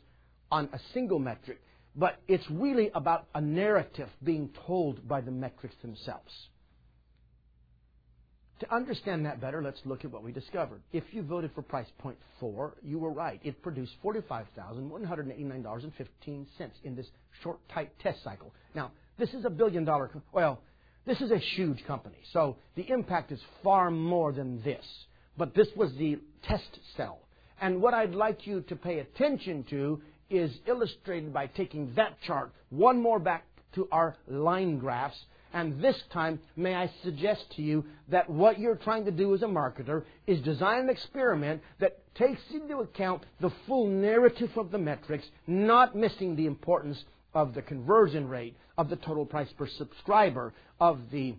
on 0.51 0.69
a 0.73 0.81
single 0.93 1.19
metric, 1.19 1.61
but 1.97 2.21
it's 2.29 2.45
really 2.51 2.91
about 2.95 3.27
a 3.35 3.41
narrative 3.41 4.09
being 4.23 4.51
told 4.67 5.09
by 5.09 5.21
the 5.21 5.31
metrics 5.31 5.75
themselves. 5.83 6.33
To 8.61 8.75
understand 8.75 9.25
that 9.25 9.41
better, 9.41 9.63
let's 9.63 9.81
look 9.87 10.05
at 10.05 10.11
what 10.11 10.23
we 10.23 10.33
discovered. 10.33 10.83
If 10.93 11.05
you 11.13 11.23
voted 11.23 11.53
for 11.55 11.63
price 11.63 11.87
point 11.99 12.19
4, 12.41 12.75
you 12.83 12.99
were 12.99 13.11
right. 13.11 13.41
It 13.43 13.63
produced 13.63 13.93
$45,189.15 14.05 16.47
in 16.85 16.95
this 16.95 17.07
short, 17.43 17.59
tight 17.73 17.91
test 18.01 18.23
cycle. 18.23 18.53
Now, 18.75 18.93
this 19.19 19.33
is 19.33 19.47
a 19.47 19.51
billion 19.51 19.87
dollar, 19.87 20.11
well, 20.33 20.61
this 21.07 21.23
is 21.23 21.31
a 21.31 21.39
huge 21.39 21.87
company. 21.87 22.19
So 22.35 22.59
the 22.77 22.87
impact 22.91 23.33
is 23.33 23.41
far 23.65 23.91
more 23.91 24.33
than 24.33 24.63
this. 24.63 24.85
But 25.39 25.55
this 25.55 25.69
was 25.75 25.95
the 25.95 26.19
test 26.47 26.81
cell. 26.99 27.21
And 27.63 27.81
what 27.81 27.95
I'd 27.95 28.15
like 28.15 28.47
you 28.47 28.61
to 28.63 28.75
pay 28.77 28.99
attention 28.99 29.65
to 29.71 30.03
is 30.31 30.53
illustrated 30.67 31.33
by 31.33 31.47
taking 31.47 31.93
that 31.95 32.21
chart 32.23 32.53
one 32.71 33.01
more 33.01 33.19
back 33.19 33.45
to 33.75 33.89
our 33.93 34.17
line 34.29 34.79
graphs 34.79 35.25
and 35.53 35.81
this 35.83 36.01
time, 36.13 36.39
may 36.57 36.75
I 36.75 36.91
suggest 37.03 37.51
to 37.57 37.63
you 37.63 37.85
that 38.09 38.31
what 38.31 38.59
you're 38.59 38.77
trying 38.77 39.05
to 39.07 39.11
do 39.11 39.35
as 39.35 39.43
a 39.43 39.47
marketer 39.47 40.05
is 40.27 40.41
design 40.43 40.81
an 40.81 40.89
experiment 40.89 41.63
that 41.81 41.99
takes 42.15 42.41
into 42.53 42.79
account 42.79 43.25
the 43.41 43.51
full 43.67 43.89
narrative 43.89 44.57
of 44.57 44.71
the 44.71 44.79
metrics, 44.79 45.27
not 45.47 45.97
missing 45.97 46.37
the 46.37 46.47
importance 46.47 47.05
of 47.35 47.55
the 47.55 47.63
conversion 47.63 48.29
rate, 48.29 48.57
of 48.79 48.89
the 48.91 48.97
total 48.97 49.27
price 49.27 49.53
per 49.53 49.67
subscriber, 49.67 50.53
of 50.79 51.11
the 51.11 51.35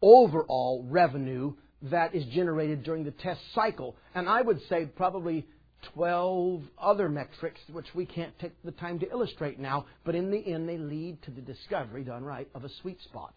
overall 0.00 0.84
revenue 0.88 1.52
that 1.82 2.14
is 2.14 2.24
generated 2.26 2.82
during 2.82 3.04
the 3.04 3.10
test 3.12 3.40
cycle. 3.54 3.96
And 4.14 4.28
I 4.28 4.42
would 4.42 4.60
say 4.68 4.86
probably 4.86 5.46
12 5.94 6.62
other 6.78 7.08
metrics, 7.08 7.60
which 7.70 7.86
we 7.94 8.06
can't 8.06 8.36
take 8.38 8.52
the 8.62 8.72
time 8.72 8.98
to 9.00 9.10
illustrate 9.10 9.58
now, 9.58 9.86
but 10.04 10.14
in 10.14 10.30
the 10.30 10.52
end, 10.52 10.68
they 10.68 10.78
lead 10.78 11.22
to 11.22 11.30
the 11.30 11.40
discovery, 11.40 12.04
done 12.04 12.24
right, 12.24 12.48
of 12.54 12.64
a 12.64 12.68
sweet 12.80 13.00
spot. 13.02 13.34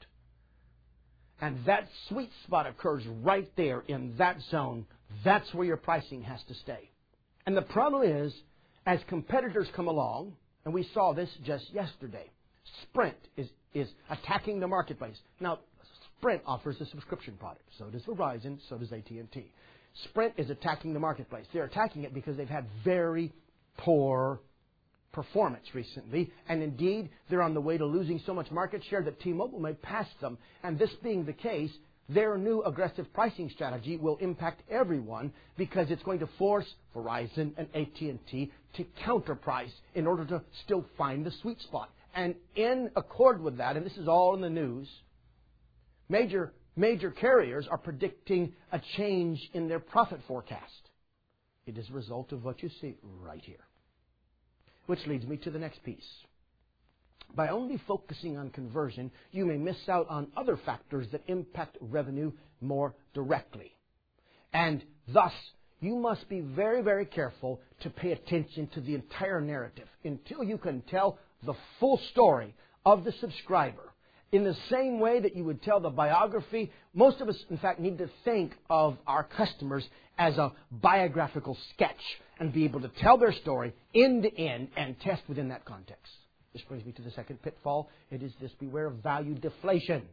And 1.41 1.65
that 1.65 1.87
sweet 2.07 2.29
spot 2.45 2.65
occurs 2.67 3.03
right 3.21 3.49
there 3.57 3.81
in 3.87 4.15
that 4.17 4.37
zone. 4.49 4.85
That's 5.23 5.53
where 5.53 5.65
your 5.65 5.77
pricing 5.77 6.21
has 6.23 6.39
to 6.47 6.53
stay. 6.55 6.89
And 7.45 7.55
the 7.55 7.61
problem 7.61 8.09
is, 8.09 8.33
as 8.85 8.99
competitors 9.07 9.67
come 9.75 9.87
along, 9.87 10.33
and 10.63 10.73
we 10.73 10.87
saw 10.93 11.13
this 11.13 11.29
just 11.43 11.71
yesterday, 11.73 12.29
Sprint 12.83 13.17
is, 13.37 13.47
is 13.73 13.87
attacking 14.09 14.59
the 14.59 14.67
marketplace. 14.67 15.17
Now, 15.39 15.59
Sprint 16.17 16.41
offers 16.45 16.79
a 16.79 16.85
subscription 16.85 17.35
product. 17.37 17.65
So 17.77 17.85
does 17.85 18.03
Verizon, 18.03 18.59
so 18.69 18.77
does 18.77 18.91
AT&T. 18.91 19.51
Sprint 20.03 20.33
is 20.37 20.49
attacking 20.49 20.93
the 20.93 20.99
marketplace. 20.99 21.45
They're 21.53 21.65
attacking 21.65 22.03
it 22.03 22.13
because 22.13 22.37
they've 22.37 22.49
had 22.49 22.65
very 22.83 23.31
poor 23.77 24.39
performance 25.11 25.65
recently, 25.73 26.29
and 26.49 26.61
indeed, 26.61 27.09
they're 27.29 27.41
on 27.41 27.53
the 27.53 27.61
way 27.61 27.77
to 27.77 27.85
losing 27.85 28.19
so 28.25 28.33
much 28.33 28.51
market 28.51 28.83
share 28.89 29.01
that 29.01 29.19
T-Mobile 29.21 29.59
may 29.59 29.73
pass 29.73 30.07
them. 30.19 30.37
And 30.61 30.77
this 30.77 30.91
being 31.01 31.25
the 31.25 31.33
case, 31.33 31.71
their 32.09 32.37
new 32.37 32.61
aggressive 32.63 33.11
pricing 33.13 33.49
strategy 33.49 33.97
will 33.97 34.17
impact 34.17 34.61
everyone 34.69 35.31
because 35.57 35.89
it's 35.89 36.03
going 36.03 36.19
to 36.19 36.27
force 36.37 36.67
Verizon 36.93 37.53
and 37.57 37.67
AT&T 37.73 38.51
to 38.75 38.85
counterprice 39.03 39.71
in 39.95 40.05
order 40.05 40.25
to 40.25 40.41
still 40.65 40.85
find 40.97 41.25
the 41.25 41.31
sweet 41.41 41.61
spot. 41.61 41.89
And 42.13 42.35
in 42.55 42.91
accord 42.95 43.41
with 43.41 43.57
that, 43.57 43.77
and 43.77 43.85
this 43.85 43.97
is 43.97 44.07
all 44.07 44.35
in 44.35 44.41
the 44.41 44.49
news, 44.49 44.87
major 46.09 46.53
major 46.75 47.11
carriers 47.11 47.67
are 47.69 47.77
predicting 47.77 48.53
a 48.71 48.81
change 48.97 49.49
in 49.53 49.67
their 49.67 49.79
profit 49.79 50.19
forecast. 50.27 50.89
It 51.65 51.77
is 51.77 51.89
a 51.89 51.93
result 51.93 52.31
of 52.31 52.43
what 52.43 52.61
you 52.61 52.69
see 52.81 52.95
right 53.21 53.41
here. 53.43 53.65
Which 54.85 55.05
leads 55.07 55.25
me 55.25 55.37
to 55.37 55.49
the 55.49 55.59
next 55.59 55.83
piece. 55.83 56.05
By 57.35 57.49
only 57.49 57.81
focusing 57.87 58.37
on 58.37 58.51
conversion, 58.51 59.11
you 59.31 59.45
may 59.45 59.57
miss 59.57 59.89
out 59.89 60.07
on 60.09 60.27
other 60.37 60.57
factors 60.57 61.07
that 61.11 61.23
impact 61.27 61.77
revenue 61.81 62.31
more 62.61 62.93
directly. 63.13 63.75
And 64.53 64.83
thus, 65.07 65.33
you 65.81 65.95
must 65.95 66.29
be 66.29 66.39
very, 66.39 66.81
very 66.81 67.05
careful 67.05 67.61
to 67.81 67.89
pay 67.89 68.11
attention 68.11 68.67
to 68.73 68.81
the 68.81 68.95
entire 68.95 69.41
narrative 69.41 69.87
until 70.03 70.43
you 70.43 70.57
can 70.57 70.81
tell 70.81 71.19
the 71.45 71.55
full 71.79 71.99
story 72.11 72.55
of 72.85 73.03
the 73.03 73.11
subscriber 73.19 73.91
in 74.31 74.43
the 74.43 74.55
same 74.69 74.99
way 74.99 75.19
that 75.19 75.35
you 75.35 75.43
would 75.43 75.61
tell 75.61 75.79
the 75.79 75.89
biography, 75.89 76.71
most 76.93 77.21
of 77.21 77.29
us, 77.29 77.37
in 77.49 77.57
fact, 77.57 77.79
need 77.79 77.97
to 77.99 78.09
think 78.23 78.53
of 78.69 78.97
our 79.07 79.23
customers 79.23 79.87
as 80.17 80.37
a 80.37 80.51
biographical 80.71 81.57
sketch 81.73 82.01
and 82.39 82.53
be 82.53 82.65
able 82.65 82.81
to 82.81 82.91
tell 83.01 83.17
their 83.17 83.33
story 83.33 83.73
end 83.93 84.23
to 84.23 84.37
end 84.37 84.69
and 84.75 84.99
test 84.99 85.21
within 85.27 85.49
that 85.49 85.65
context. 85.65 86.11
This 86.53 86.63
brings 86.63 86.85
me 86.85 86.91
to 86.93 87.01
the 87.01 87.11
second 87.11 87.41
pitfall. 87.41 87.89
It 88.11 88.23
is 88.23 88.31
this 88.39 88.51
beware 88.59 88.87
of 88.87 88.95
value 88.95 89.35
deflation. 89.35 90.03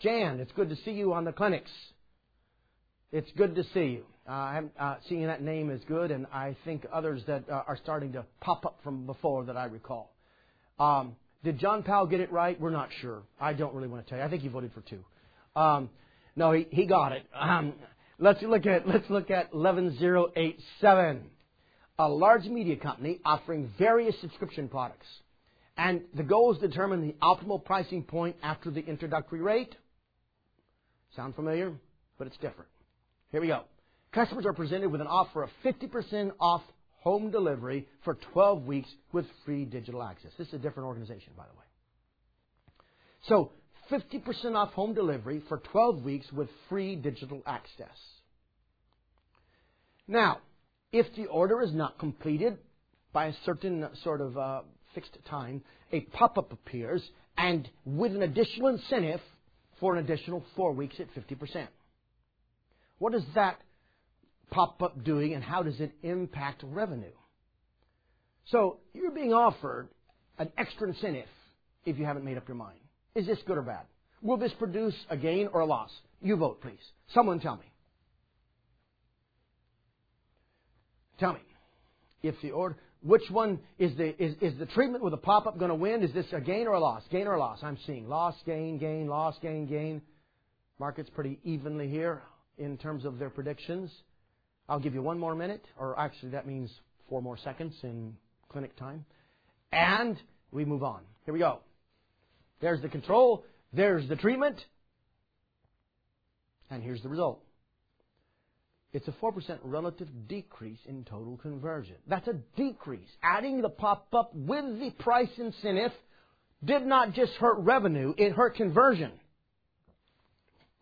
Jan, 0.00 0.38
it's 0.38 0.52
good 0.52 0.68
to 0.68 0.76
see 0.76 0.92
you 0.92 1.12
on 1.12 1.24
the 1.24 1.32
clinics. 1.32 1.70
It's 3.10 3.30
good 3.36 3.54
to 3.54 3.64
see 3.72 3.86
you. 3.86 4.04
Uh, 4.28 4.60
uh, 4.78 4.96
seeing 5.08 5.26
that 5.26 5.42
name 5.42 5.70
is 5.70 5.80
good, 5.88 6.10
and 6.10 6.26
I 6.30 6.54
think 6.66 6.86
others 6.92 7.22
that 7.26 7.48
uh, 7.48 7.62
are 7.66 7.78
starting 7.82 8.12
to 8.12 8.26
pop 8.40 8.66
up 8.66 8.80
from 8.84 9.06
before 9.06 9.44
that 9.46 9.56
I 9.56 9.64
recall. 9.64 10.12
Um, 10.78 11.16
did 11.44 11.58
John 11.58 11.82
Powell 11.82 12.06
get 12.06 12.20
it 12.20 12.32
right? 12.32 12.60
We're 12.60 12.70
not 12.70 12.88
sure. 13.00 13.22
I 13.40 13.52
don't 13.52 13.74
really 13.74 13.88
want 13.88 14.04
to 14.04 14.10
tell 14.10 14.18
you. 14.18 14.24
I 14.24 14.28
think 14.28 14.42
he 14.42 14.48
voted 14.48 14.72
for 14.72 14.80
two. 14.80 15.04
Um, 15.54 15.90
no, 16.36 16.52
he, 16.52 16.66
he 16.70 16.86
got 16.86 17.12
it. 17.12 17.24
Um, 17.34 17.74
let's 18.18 18.42
look 18.42 18.66
at 18.66 18.86
let's 18.88 19.08
look 19.08 19.30
at 19.30 19.52
11087, 19.52 21.22
a 21.98 22.08
large 22.08 22.44
media 22.44 22.76
company 22.76 23.20
offering 23.24 23.70
various 23.78 24.14
subscription 24.20 24.68
products, 24.68 25.06
and 25.76 26.02
the 26.14 26.22
goal 26.22 26.52
is 26.52 26.58
to 26.60 26.68
determine 26.68 27.06
the 27.06 27.14
optimal 27.22 27.64
pricing 27.64 28.02
point 28.02 28.36
after 28.42 28.70
the 28.70 28.80
introductory 28.80 29.40
rate. 29.40 29.74
Sound 31.16 31.34
familiar? 31.34 31.72
But 32.18 32.26
it's 32.26 32.36
different. 32.36 32.68
Here 33.30 33.40
we 33.40 33.46
go. 33.48 33.62
Customers 34.12 34.46
are 34.46 34.52
presented 34.52 34.90
with 34.90 35.00
an 35.00 35.06
offer 35.06 35.42
of 35.42 35.50
50% 35.64 36.32
off 36.40 36.62
home 37.00 37.30
delivery 37.30 37.86
for 38.04 38.14
12 38.32 38.64
weeks 38.64 38.88
with 39.12 39.26
free 39.44 39.64
digital 39.64 40.02
access. 40.02 40.30
This 40.38 40.48
is 40.48 40.54
a 40.54 40.58
different 40.58 40.86
organization, 40.86 41.32
by 41.36 41.44
the 41.44 41.58
way. 41.58 41.64
So 43.28 43.52
50% 43.90 44.54
off 44.54 44.72
home 44.72 44.94
delivery 44.94 45.42
for 45.48 45.58
12 45.58 46.02
weeks 46.02 46.26
with 46.32 46.48
free 46.68 46.96
digital 46.96 47.42
access. 47.46 47.96
Now, 50.06 50.38
if 50.92 51.06
the 51.16 51.26
order 51.26 51.62
is 51.62 51.72
not 51.72 51.98
completed 51.98 52.58
by 53.12 53.26
a 53.26 53.32
certain 53.44 53.86
sort 54.02 54.20
of 54.20 54.36
uh, 54.36 54.60
fixed 54.94 55.16
time, 55.28 55.62
a 55.92 56.00
pop-up 56.00 56.52
appears 56.52 57.02
and 57.36 57.68
with 57.84 58.14
an 58.14 58.22
additional 58.22 58.68
incentive 58.68 59.20
for 59.80 59.96
an 59.96 60.04
additional 60.04 60.44
four 60.56 60.72
weeks 60.72 60.96
at 60.98 61.06
50%. 61.14 61.68
What 62.98 63.14
is 63.14 63.22
that 63.34 63.58
pop-up 64.50 65.04
doing 65.04 65.34
and 65.34 65.42
how 65.42 65.62
does 65.62 65.80
it 65.80 65.92
impact 66.02 66.62
revenue? 66.64 67.12
So 68.46 68.78
you're 68.94 69.10
being 69.10 69.32
offered 69.32 69.88
an 70.38 70.50
extra 70.56 70.88
incentive 70.88 71.28
if 71.84 71.98
you 71.98 72.04
haven't 72.04 72.24
made 72.24 72.36
up 72.36 72.48
your 72.48 72.56
mind. 72.56 72.78
Is 73.14 73.26
this 73.26 73.38
good 73.46 73.58
or 73.58 73.62
bad? 73.62 73.86
Will 74.22 74.36
this 74.36 74.52
produce 74.58 74.94
a 75.10 75.16
gain 75.16 75.48
or 75.52 75.60
a 75.60 75.66
loss? 75.66 75.90
You 76.20 76.36
vote, 76.36 76.60
please. 76.60 76.78
Someone 77.14 77.40
tell 77.40 77.56
me. 77.56 77.72
Tell 81.18 81.32
me. 81.32 81.40
If 82.22 82.34
the 82.42 82.50
order, 82.50 82.76
which 83.02 83.22
one 83.30 83.60
is 83.78 83.96
the 83.96 84.20
is, 84.22 84.34
is 84.40 84.58
the 84.58 84.66
treatment 84.66 85.04
with 85.04 85.14
a 85.14 85.18
pop 85.18 85.46
up 85.46 85.58
going 85.58 85.68
to 85.68 85.74
win? 85.74 86.02
Is 86.02 86.12
this 86.12 86.26
a 86.32 86.40
gain 86.40 86.66
or 86.66 86.74
a 86.74 86.80
loss? 86.80 87.02
Gain 87.10 87.26
or 87.26 87.34
a 87.34 87.38
loss? 87.38 87.58
I'm 87.62 87.78
seeing 87.86 88.08
loss, 88.08 88.34
gain, 88.44 88.78
gain, 88.78 89.06
loss, 89.06 89.36
gain, 89.40 89.66
gain. 89.66 90.02
Market's 90.80 91.10
pretty 91.10 91.38
evenly 91.44 91.88
here 91.88 92.22
in 92.56 92.76
terms 92.76 93.04
of 93.04 93.18
their 93.18 93.30
predictions. 93.30 93.90
I'll 94.68 94.80
give 94.80 94.94
you 94.94 95.02
one 95.02 95.18
more 95.18 95.34
minute, 95.34 95.64
or 95.78 95.98
actually 95.98 96.30
that 96.30 96.46
means 96.46 96.70
four 97.08 97.22
more 97.22 97.38
seconds 97.38 97.74
in 97.82 98.14
clinic 98.50 98.76
time, 98.76 99.04
and 99.72 100.16
we 100.52 100.64
move 100.64 100.82
on. 100.82 101.00
Here 101.24 101.32
we 101.32 101.40
go. 101.40 101.60
There's 102.60 102.82
the 102.82 102.88
control. 102.88 103.44
There's 103.72 104.08
the 104.08 104.16
treatment. 104.16 104.56
And 106.70 106.82
here's 106.82 107.02
the 107.02 107.08
result. 107.08 107.42
It's 108.92 109.06
a 109.06 109.12
4% 109.12 109.58
relative 109.62 110.08
decrease 110.28 110.78
in 110.86 111.04
total 111.04 111.36
conversion. 111.36 111.96
That's 112.06 112.26
a 112.26 112.36
decrease. 112.56 113.08
Adding 113.22 113.60
the 113.60 113.68
pop 113.68 114.08
up 114.14 114.34
with 114.34 114.80
the 114.80 114.90
price 114.98 115.28
incentive 115.36 115.92
did 116.64 116.86
not 116.86 117.12
just 117.12 117.32
hurt 117.34 117.58
revenue, 117.58 118.14
it 118.16 118.32
hurt 118.32 118.56
conversion. 118.56 119.12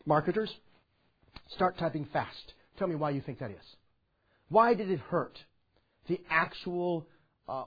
Marketers, 0.06 0.52
start 1.48 1.76
typing 1.78 2.06
fast. 2.12 2.52
Tell 2.78 2.88
me 2.88 2.94
why 2.94 3.10
you 3.10 3.20
think 3.20 3.38
that 3.40 3.50
is. 3.50 3.76
Why 4.48 4.74
did 4.74 4.90
it 4.90 5.00
hurt 5.00 5.38
the 6.08 6.20
actual 6.30 7.06
uh, 7.48 7.64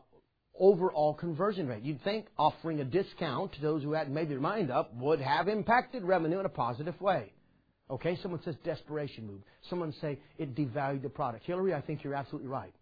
overall 0.58 1.14
conversion 1.14 1.68
rate? 1.68 1.84
You'd 1.84 2.04
think 2.04 2.28
offering 2.38 2.80
a 2.80 2.86
discount 2.86 3.54
to 3.54 3.62
those 3.62 3.84
who 3.84 3.94
hadn't 3.94 4.14
made 4.14 4.30
their 4.30 4.40
mind 4.40 4.72
up 4.72 4.94
would 4.96 5.20
have 5.20 5.48
impacted 5.48 6.04
revenue 6.04 6.40
in 6.40 6.46
a 6.46 6.50
positive 6.50 7.00
way. 7.02 7.32
Okay, 7.92 8.18
someone 8.22 8.42
says 8.44 8.56
desperation 8.64 9.26
move. 9.26 9.42
Someone 9.70 9.94
say 10.00 10.20
it 10.38 10.56
devalued 10.56 11.02
the 11.02 11.10
product. 11.10 11.46
Hillary, 11.46 11.74
I 11.74 11.82
think 11.82 12.04
you're 12.04 12.14
absolutely 12.14 12.50
right. 12.50 12.74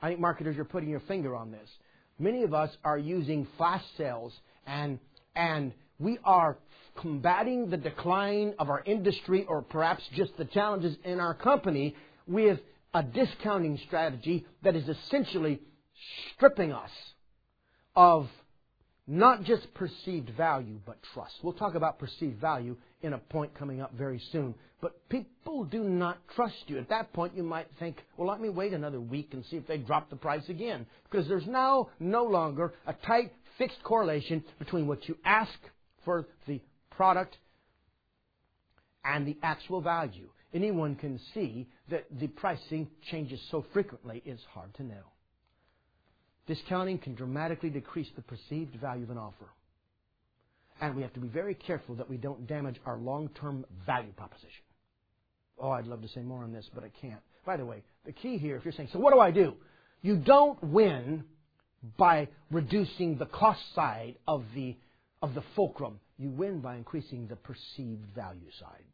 I 0.00 0.08
think 0.08 0.20
marketers, 0.20 0.56
you're 0.56 0.64
putting 0.64 0.88
your 0.88 1.00
finger 1.00 1.36
on 1.36 1.50
this. 1.50 1.68
Many 2.18 2.42
of 2.42 2.54
us 2.54 2.70
are 2.84 2.98
using 2.98 3.46
flash 3.56 3.82
sales 3.96 4.32
and 4.66 4.98
and 5.36 5.72
we 5.98 6.18
are 6.24 6.56
combating 6.96 7.70
the 7.70 7.76
decline 7.76 8.54
of 8.58 8.70
our 8.70 8.82
industry 8.84 9.44
or 9.48 9.62
perhaps 9.62 10.02
just 10.14 10.36
the 10.36 10.44
challenges 10.44 10.96
in 11.04 11.20
our 11.20 11.34
company 11.34 11.94
with 12.26 12.60
a 12.94 13.02
discounting 13.02 13.78
strategy 13.86 14.46
that 14.62 14.76
is 14.76 14.88
essentially 14.88 15.60
stripping 16.32 16.72
us 16.72 16.90
of 17.96 18.28
not 19.06 19.42
just 19.44 19.72
perceived 19.74 20.30
value, 20.30 20.80
but 20.86 20.96
trust. 21.12 21.34
We'll 21.42 21.52
talk 21.52 21.74
about 21.74 21.98
perceived 21.98 22.40
value 22.40 22.76
in 23.02 23.12
a 23.12 23.18
point 23.18 23.54
coming 23.54 23.82
up 23.82 23.92
very 23.92 24.18
soon. 24.32 24.54
But 24.80 25.08
people 25.08 25.64
do 25.64 25.84
not 25.84 26.18
trust 26.34 26.64
you. 26.68 26.78
At 26.78 26.88
that 26.88 27.12
point, 27.12 27.36
you 27.36 27.42
might 27.42 27.68
think, 27.78 28.02
well, 28.16 28.28
let 28.28 28.40
me 28.40 28.48
wait 28.48 28.72
another 28.72 29.00
week 29.00 29.34
and 29.34 29.44
see 29.46 29.56
if 29.56 29.66
they 29.66 29.78
drop 29.78 30.08
the 30.08 30.16
price 30.16 30.48
again. 30.48 30.86
Because 31.10 31.28
there's 31.28 31.46
now 31.46 31.90
no 32.00 32.24
longer 32.24 32.72
a 32.86 32.94
tight, 32.94 33.32
fixed 33.58 33.82
correlation 33.82 34.42
between 34.58 34.86
what 34.86 35.06
you 35.06 35.16
ask 35.24 35.52
for 36.04 36.26
the 36.46 36.60
product 36.90 37.36
and 39.04 39.26
the 39.26 39.36
actual 39.42 39.80
value. 39.80 40.28
Anyone 40.52 40.94
can 40.94 41.20
see 41.34 41.66
that 41.90 42.06
the 42.18 42.28
pricing 42.28 42.88
changes 43.10 43.40
so 43.50 43.64
frequently, 43.72 44.22
it's 44.24 44.42
hard 44.52 44.72
to 44.74 44.82
know. 44.84 45.02
Discounting 46.46 46.98
can 46.98 47.14
dramatically 47.14 47.70
decrease 47.70 48.08
the 48.14 48.22
perceived 48.22 48.76
value 48.76 49.04
of 49.04 49.10
an 49.10 49.18
offer. 49.18 49.46
And 50.80 50.94
we 50.94 51.02
have 51.02 51.12
to 51.14 51.20
be 51.20 51.28
very 51.28 51.54
careful 51.54 51.94
that 51.96 52.08
we 52.08 52.16
don't 52.16 52.46
damage 52.46 52.76
our 52.84 52.98
long 52.98 53.30
term 53.40 53.64
value 53.86 54.12
proposition. 54.12 54.50
Oh, 55.58 55.70
I'd 55.70 55.86
love 55.86 56.02
to 56.02 56.08
say 56.08 56.20
more 56.20 56.42
on 56.42 56.52
this, 56.52 56.68
but 56.74 56.84
I 56.84 56.90
can't. 57.00 57.20
By 57.46 57.56
the 57.56 57.64
way, 57.64 57.82
the 58.04 58.12
key 58.12 58.38
here, 58.38 58.56
if 58.56 58.64
you're 58.64 58.72
saying, 58.72 58.88
so 58.92 58.98
what 58.98 59.12
do 59.12 59.20
I 59.20 59.30
do? 59.30 59.54
You 60.02 60.16
don't 60.16 60.62
win 60.62 61.24
by 61.96 62.28
reducing 62.50 63.18
the 63.18 63.26
cost 63.26 63.60
side 63.74 64.16
of 64.26 64.44
the, 64.54 64.76
of 65.24 65.34
the 65.34 65.42
fulcrum. 65.56 65.98
You 66.18 66.28
win 66.28 66.60
by 66.60 66.76
increasing 66.76 67.26
the 67.26 67.36
perceived 67.36 68.04
value 68.14 68.50
side. 68.60 68.84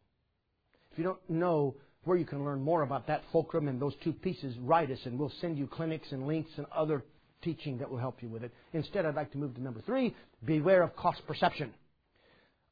If 0.93 0.99
you 0.99 1.03
don't 1.03 1.29
know 1.29 1.75
where 2.05 2.17
you 2.17 2.25
can 2.25 2.45
learn 2.45 2.63
more 2.63 2.83
about 2.83 3.09
that 3.09 3.23
fulcrum 3.33 3.67
and 3.67 3.83
those 3.83 3.95
two 4.05 4.13
pieces, 4.13 4.57
write 4.61 4.93
us 4.93 5.01
and 5.05 5.19
we'll 5.19 5.33
send 5.41 5.59
you 5.59 5.67
clinics 5.67 6.13
and 6.13 6.29
links 6.29 6.51
and 6.57 6.67
other 6.75 7.03
teaching 7.43 7.79
that 7.79 7.91
will 7.91 7.99
help 7.99 8.23
you 8.23 8.29
with 8.29 8.45
it. 8.45 8.53
Instead, 8.73 9.07
I'd 9.07 9.17
like 9.17 9.33
to 9.33 9.39
move 9.39 9.57
to 9.57 9.61
number 9.61 9.81
three 9.81 10.15
beware 10.45 10.83
of 10.83 10.95
cost 10.95 11.21
perception. 11.27 11.75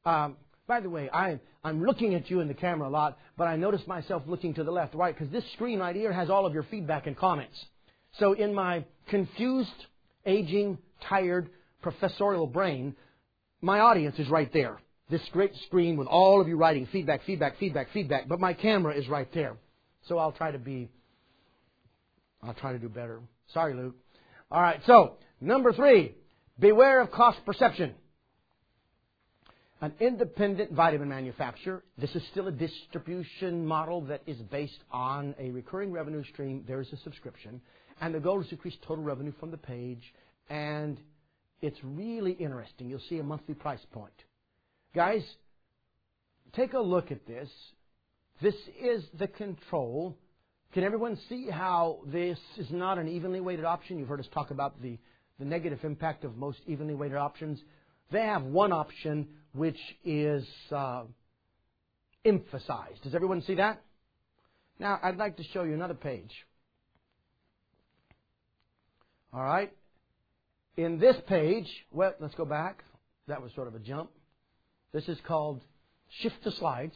Um, 0.05 0.37
by 0.65 0.79
the 0.79 0.89
way, 0.89 1.09
I, 1.11 1.39
I'm 1.61 1.83
looking 1.83 2.15
at 2.15 2.29
you 2.29 2.39
in 2.39 2.47
the 2.47 2.53
camera 2.53 2.87
a 2.87 2.89
lot, 2.89 3.17
but 3.37 3.47
I 3.49 3.57
notice 3.57 3.81
myself 3.87 4.23
looking 4.25 4.53
to 4.53 4.63
the 4.63 4.71
left, 4.71 4.95
right, 4.95 5.13
because 5.13 5.31
this 5.33 5.43
screen 5.51 5.79
right 5.79 5.95
here 5.95 6.13
has 6.13 6.29
all 6.29 6.45
of 6.45 6.53
your 6.53 6.63
feedback 6.63 7.07
and 7.07 7.17
comments. 7.17 7.57
So 8.19 8.33
in 8.33 8.53
my 8.53 8.85
confused, 9.09 9.69
aging, 10.25 10.77
tired, 11.09 11.49
professorial 11.81 12.47
brain, 12.47 12.95
my 13.61 13.79
audience 13.79 14.17
is 14.19 14.29
right 14.29 14.51
there. 14.53 14.79
This 15.09 15.21
great 15.31 15.55
screen 15.65 15.97
with 15.97 16.07
all 16.07 16.39
of 16.39 16.47
you 16.47 16.55
writing 16.55 16.87
feedback, 16.91 17.25
feedback, 17.25 17.57
feedback, 17.57 17.91
feedback, 17.91 18.27
but 18.27 18.39
my 18.39 18.53
camera 18.53 18.93
is 18.93 19.07
right 19.07 19.27
there. 19.33 19.57
So 20.07 20.17
I'll 20.17 20.31
try 20.31 20.51
to 20.51 20.59
be, 20.59 20.89
I'll 22.43 22.53
try 22.53 22.73
to 22.73 22.79
do 22.79 22.89
better. 22.89 23.19
Sorry, 23.53 23.73
Luke. 23.73 23.95
All 24.51 24.61
right, 24.61 24.79
so 24.85 25.17
number 25.41 25.73
three, 25.73 26.15
beware 26.59 27.01
of 27.01 27.11
cost 27.11 27.39
perception. 27.45 27.95
An 29.81 29.93
independent 29.99 30.73
vitamin 30.73 31.07
manufacturer, 31.07 31.83
this 31.97 32.13
is 32.13 32.21
still 32.31 32.47
a 32.47 32.51
distribution 32.51 33.65
model 33.65 34.01
that 34.01 34.21
is 34.27 34.37
based 34.37 34.79
on 34.91 35.33
a 35.39 35.51
recurring 35.51 35.91
revenue 35.91 36.23
stream. 36.33 36.65
There 36.67 36.81
is 36.81 36.91
a 36.91 36.97
subscription, 36.97 37.61
and 38.01 38.13
the 38.13 38.19
goal 38.19 38.41
is 38.41 38.47
to 38.47 38.55
increase 38.55 38.75
total 38.85 39.03
revenue 39.03 39.31
from 39.39 39.51
the 39.51 39.57
page, 39.57 40.03
and 40.49 40.99
it's 41.61 41.79
really 41.83 42.31
interesting. 42.31 42.89
You'll 42.89 43.01
see 43.09 43.19
a 43.19 43.23
monthly 43.23 43.55
price 43.55 43.85
point. 43.91 44.13
Guys, 44.95 45.23
take 46.53 46.73
a 46.73 46.79
look 46.79 47.11
at 47.11 47.25
this. 47.27 47.49
This 48.41 48.55
is 48.81 49.03
the 49.17 49.27
control 49.27 50.17
can 50.73 50.83
everyone 50.83 51.17
see 51.27 51.49
how 51.49 52.01
this 52.05 52.37
is 52.57 52.69
not 52.69 52.99
an 52.99 53.07
evenly 53.07 53.39
weighted 53.39 53.65
option? 53.65 53.97
You've 53.97 54.07
heard 54.07 54.19
us 54.19 54.27
talk 54.31 54.51
about 54.51 54.79
the, 54.83 54.99
the 55.39 55.45
negative 55.45 55.79
impact 55.83 56.23
of 56.23 56.37
most 56.37 56.59
evenly 56.67 56.93
weighted 56.93 57.17
options. 57.17 57.59
They 58.11 58.21
have 58.21 58.43
one 58.43 58.71
option 58.71 59.29
which 59.53 59.79
is 60.05 60.47
uh, 60.71 61.05
emphasized. 62.23 63.01
Does 63.01 63.15
everyone 63.15 63.41
see 63.41 63.55
that? 63.55 63.81
Now, 64.77 64.99
I'd 65.01 65.17
like 65.17 65.37
to 65.37 65.43
show 65.43 65.63
you 65.63 65.73
another 65.73 65.95
page. 65.95 66.31
All 69.33 69.43
right. 69.43 69.73
In 70.77 70.99
this 70.99 71.15
page, 71.27 71.67
well, 71.91 72.13
let's 72.19 72.35
go 72.35 72.45
back. 72.45 72.83
That 73.27 73.41
was 73.41 73.51
sort 73.53 73.67
of 73.67 73.75
a 73.75 73.79
jump. 73.79 74.09
This 74.93 75.07
is 75.07 75.17
called 75.27 75.61
Shift 76.21 76.43
to 76.43 76.51
Slides. 76.51 76.95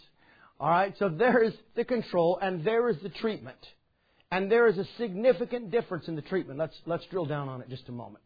All 0.59 0.69
right, 0.69 0.93
so 0.97 1.09
there 1.09 1.43
is 1.43 1.53
the 1.75 1.83
control 1.83 2.39
and 2.41 2.63
there 2.63 2.89
is 2.89 2.97
the 3.03 3.09
treatment. 3.09 3.57
And 4.31 4.51
there 4.51 4.67
is 4.67 4.77
a 4.77 4.85
significant 4.97 5.69
difference 5.69 6.07
in 6.07 6.15
the 6.15 6.21
treatment. 6.21 6.57
Let's, 6.57 6.75
let's 6.85 7.05
drill 7.11 7.25
down 7.25 7.49
on 7.49 7.61
it 7.61 7.69
just 7.69 7.87
a 7.89 7.91
moment. 7.91 8.23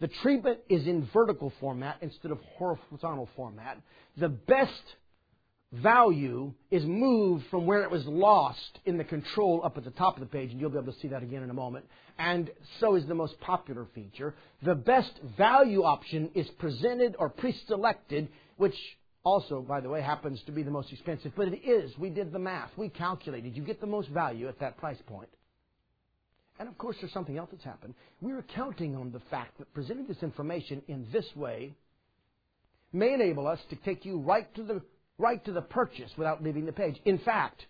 The 0.00 0.08
treatment 0.22 0.60
is 0.68 0.86
in 0.86 1.08
vertical 1.12 1.52
format 1.58 1.96
instead 2.02 2.30
of 2.30 2.38
horizontal 2.56 3.28
format. 3.34 3.80
The 4.16 4.28
best 4.28 4.82
value 5.72 6.52
is 6.70 6.84
moved 6.84 7.44
from 7.50 7.66
where 7.66 7.82
it 7.82 7.90
was 7.90 8.04
lost 8.06 8.78
in 8.86 8.96
the 8.96 9.04
control 9.04 9.60
up 9.64 9.76
at 9.76 9.84
the 9.84 9.90
top 9.90 10.16
of 10.16 10.20
the 10.20 10.26
page, 10.26 10.50
and 10.50 10.60
you'll 10.60 10.70
be 10.70 10.78
able 10.78 10.92
to 10.92 10.98
see 11.00 11.08
that 11.08 11.22
again 11.22 11.42
in 11.42 11.50
a 11.50 11.54
moment. 11.54 11.84
And 12.18 12.50
so 12.80 12.94
is 12.94 13.06
the 13.06 13.14
most 13.14 13.38
popular 13.40 13.86
feature. 13.94 14.34
The 14.62 14.74
best 14.74 15.12
value 15.36 15.82
option 15.82 16.30
is 16.34 16.48
presented 16.58 17.16
or 17.18 17.28
pre-selected, 17.28 18.28
which 18.56 18.74
also, 19.24 19.60
by 19.60 19.80
the 19.80 19.88
way, 19.88 20.00
happens 20.00 20.42
to 20.46 20.52
be 20.52 20.62
the 20.62 20.70
most 20.70 20.90
expensive, 20.92 21.32
but 21.36 21.48
it 21.48 21.60
is. 21.64 21.92
We 21.98 22.08
did 22.08 22.32
the 22.32 22.38
math. 22.38 22.70
We 22.76 22.88
calculated. 22.88 23.56
You 23.56 23.62
get 23.62 23.80
the 23.80 23.86
most 23.86 24.08
value 24.08 24.48
at 24.48 24.58
that 24.60 24.78
price 24.78 24.98
point. 25.06 25.28
And 26.58 26.68
of 26.68 26.76
course, 26.78 26.96
there's 27.00 27.12
something 27.12 27.36
else 27.36 27.50
that's 27.52 27.64
happened. 27.64 27.94
We 28.20 28.32
are 28.32 28.44
counting 28.54 28.96
on 28.96 29.12
the 29.12 29.20
fact 29.30 29.58
that 29.58 29.72
presenting 29.74 30.06
this 30.06 30.22
information 30.22 30.82
in 30.88 31.06
this 31.12 31.26
way 31.36 31.74
may 32.92 33.12
enable 33.14 33.46
us 33.46 33.60
to 33.70 33.76
take 33.76 34.04
you 34.04 34.18
right 34.18 34.52
to 34.56 34.62
the 34.64 34.82
right 35.18 35.44
to 35.44 35.52
the 35.52 35.60
purchase 35.60 36.10
without 36.16 36.42
leaving 36.42 36.64
the 36.64 36.72
page. 36.72 36.96
In 37.04 37.18
fact, 37.18 37.66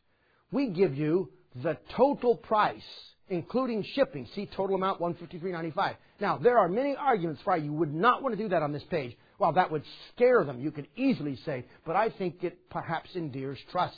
we 0.53 0.69
give 0.69 0.95
you 0.95 1.31
the 1.63 1.79
total 1.97 2.37
price, 2.37 2.83
including 3.29 3.85
shipping. 3.95 4.29
See 4.35 4.49
total 4.55 4.77
amount 4.77 5.01
153.95. 5.01 5.97
Now, 6.21 6.37
there 6.37 6.59
are 6.59 6.69
many 6.69 6.95
arguments 6.97 7.41
why 7.45 7.57
you 7.57 7.73
would 7.73 7.93
not 7.93 8.23
want 8.23 8.37
to 8.37 8.43
do 8.43 8.49
that 8.51 8.63
on 8.63 8.73
this 8.73 8.85
page. 8.91 9.17
Well, 9.39 9.53
that 9.53 9.71
would 9.71 9.85
scare 10.15 10.45
them, 10.45 10.61
you 10.61 10.71
could 10.71 10.89
easily 10.97 11.37
say, 11.45 11.65
but 11.87 11.97
I 11.97 12.11
think 12.11 12.43
it 12.43 12.69
perhaps 12.71 13.11
endears 13.15 13.59
trust. 13.71 13.95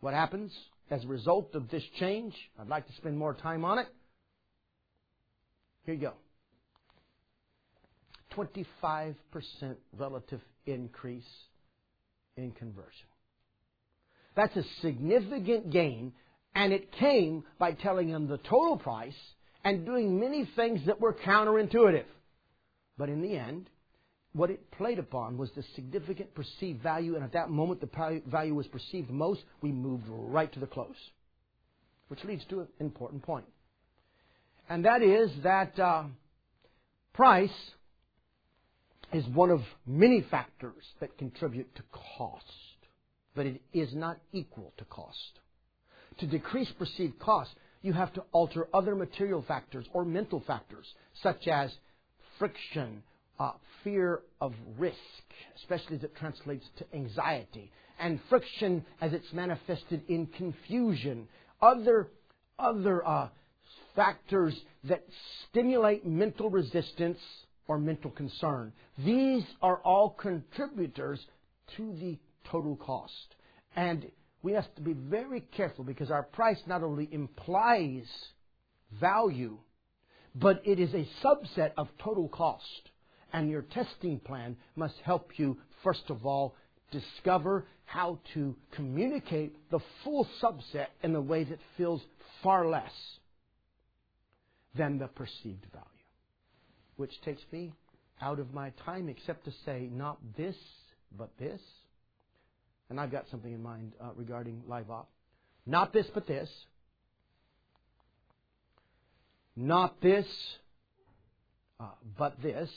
What 0.00 0.14
happens 0.14 0.52
as 0.90 1.04
a 1.04 1.08
result 1.08 1.54
of 1.54 1.70
this 1.70 1.82
change? 1.98 2.34
I'd 2.60 2.68
like 2.68 2.86
to 2.86 2.92
spend 2.94 3.18
more 3.18 3.34
time 3.34 3.64
on 3.64 3.78
it. 3.78 3.88
Here 5.84 5.94
you 5.94 6.00
go. 6.00 6.12
25% 8.36 9.14
relative 9.96 10.40
increase 10.66 11.24
in 12.38 12.52
conversion. 12.52 13.06
That's 14.36 14.56
a 14.56 14.62
significant 14.80 15.70
gain, 15.70 16.12
and 16.54 16.72
it 16.72 16.92
came 16.92 17.44
by 17.58 17.72
telling 17.72 18.08
him 18.08 18.28
the 18.28 18.38
total 18.38 18.76
price 18.76 19.16
and 19.64 19.84
doing 19.84 20.20
many 20.20 20.48
things 20.56 20.80
that 20.86 21.00
were 21.00 21.12
counterintuitive. 21.12 22.04
But 22.96 23.08
in 23.08 23.20
the 23.20 23.36
end, 23.36 23.68
what 24.32 24.50
it 24.50 24.70
played 24.70 24.98
upon 24.98 25.36
was 25.36 25.50
the 25.56 25.64
significant 25.74 26.34
perceived 26.34 26.82
value, 26.82 27.16
and 27.16 27.24
at 27.24 27.32
that 27.32 27.50
moment 27.50 27.80
the 27.80 28.20
value 28.26 28.54
was 28.54 28.66
perceived 28.68 29.10
most, 29.10 29.40
we 29.60 29.72
moved 29.72 30.04
right 30.08 30.52
to 30.52 30.60
the 30.60 30.66
close. 30.66 30.96
Which 32.08 32.24
leads 32.24 32.44
to 32.46 32.60
an 32.60 32.68
important 32.80 33.22
point. 33.22 33.46
And 34.68 34.84
that 34.84 35.02
is 35.02 35.30
that 35.42 35.78
uh, 35.78 36.04
price 37.12 37.50
is 39.12 39.26
one 39.26 39.50
of 39.50 39.60
many 39.86 40.20
factors 40.30 40.84
that 41.00 41.16
contribute 41.18 41.74
to 41.76 41.82
cost, 42.16 42.44
but 43.34 43.46
it 43.46 43.60
is 43.72 43.94
not 43.94 44.18
equal 44.32 44.72
to 44.76 44.84
cost. 44.84 45.40
To 46.18 46.26
decrease 46.26 46.70
perceived 46.78 47.18
cost, 47.18 47.50
you 47.82 47.92
have 47.92 48.12
to 48.14 48.24
alter 48.32 48.68
other 48.74 48.94
material 48.94 49.44
factors 49.46 49.86
or 49.92 50.04
mental 50.04 50.42
factors, 50.46 50.86
such 51.22 51.46
as 51.46 51.72
friction, 52.38 53.02
uh, 53.38 53.52
fear 53.84 54.20
of 54.40 54.52
risk, 54.78 54.96
especially 55.56 55.96
as 55.96 56.04
it 56.04 56.16
translates 56.16 56.66
to 56.78 56.84
anxiety, 56.94 57.70
and 58.00 58.20
friction 58.28 58.84
as 59.00 59.12
it's 59.12 59.32
manifested 59.32 60.02
in 60.08 60.26
confusion, 60.26 61.28
other, 61.62 62.08
other 62.58 63.06
uh, 63.06 63.28
factors 63.94 64.54
that 64.84 65.04
stimulate 65.48 66.04
mental 66.04 66.50
resistance 66.50 67.18
or 67.68 67.78
mental 67.78 68.10
concern. 68.10 68.72
These 69.04 69.44
are 69.62 69.76
all 69.84 70.10
contributors 70.10 71.20
to 71.76 71.94
the 72.00 72.18
total 72.50 72.76
cost. 72.76 73.36
And 73.76 74.10
we 74.42 74.52
have 74.52 74.74
to 74.76 74.80
be 74.80 74.94
very 74.94 75.42
careful 75.56 75.84
because 75.84 76.10
our 76.10 76.22
price 76.22 76.58
not 76.66 76.82
only 76.82 77.08
implies 77.12 78.06
value, 78.98 79.58
but 80.34 80.62
it 80.64 80.80
is 80.80 80.94
a 80.94 81.06
subset 81.22 81.72
of 81.76 81.88
total 82.02 82.28
cost. 82.28 82.90
And 83.32 83.50
your 83.50 83.62
testing 83.62 84.18
plan 84.18 84.56
must 84.74 84.94
help 85.04 85.38
you, 85.38 85.58
first 85.84 86.04
of 86.08 86.24
all, 86.24 86.56
discover 86.90 87.66
how 87.84 88.18
to 88.32 88.56
communicate 88.72 89.54
the 89.70 89.80
full 90.02 90.26
subset 90.42 90.86
in 91.02 91.14
a 91.14 91.20
way 91.20 91.44
that 91.44 91.58
feels 91.76 92.00
far 92.42 92.66
less 92.66 92.92
than 94.74 94.98
the 94.98 95.08
perceived 95.08 95.66
value 95.72 95.97
which 96.98 97.18
takes 97.22 97.40
me 97.52 97.72
out 98.20 98.38
of 98.38 98.52
my 98.52 98.70
time 98.84 99.08
except 99.08 99.44
to 99.44 99.52
say 99.64 99.88
not 99.90 100.18
this, 100.36 100.56
but 101.16 101.30
this. 101.38 101.60
And 102.90 103.00
I've 103.00 103.12
got 103.12 103.26
something 103.30 103.52
in 103.52 103.62
mind 103.62 103.92
uh, 104.00 104.10
regarding 104.16 104.62
live 104.66 104.90
op. 104.90 105.08
Not 105.64 105.92
this, 105.92 106.06
but 106.12 106.26
this. 106.26 106.48
Not 109.54 110.00
this, 110.00 110.26
uh, 111.78 111.86
but 112.18 112.40
this. 112.42 112.70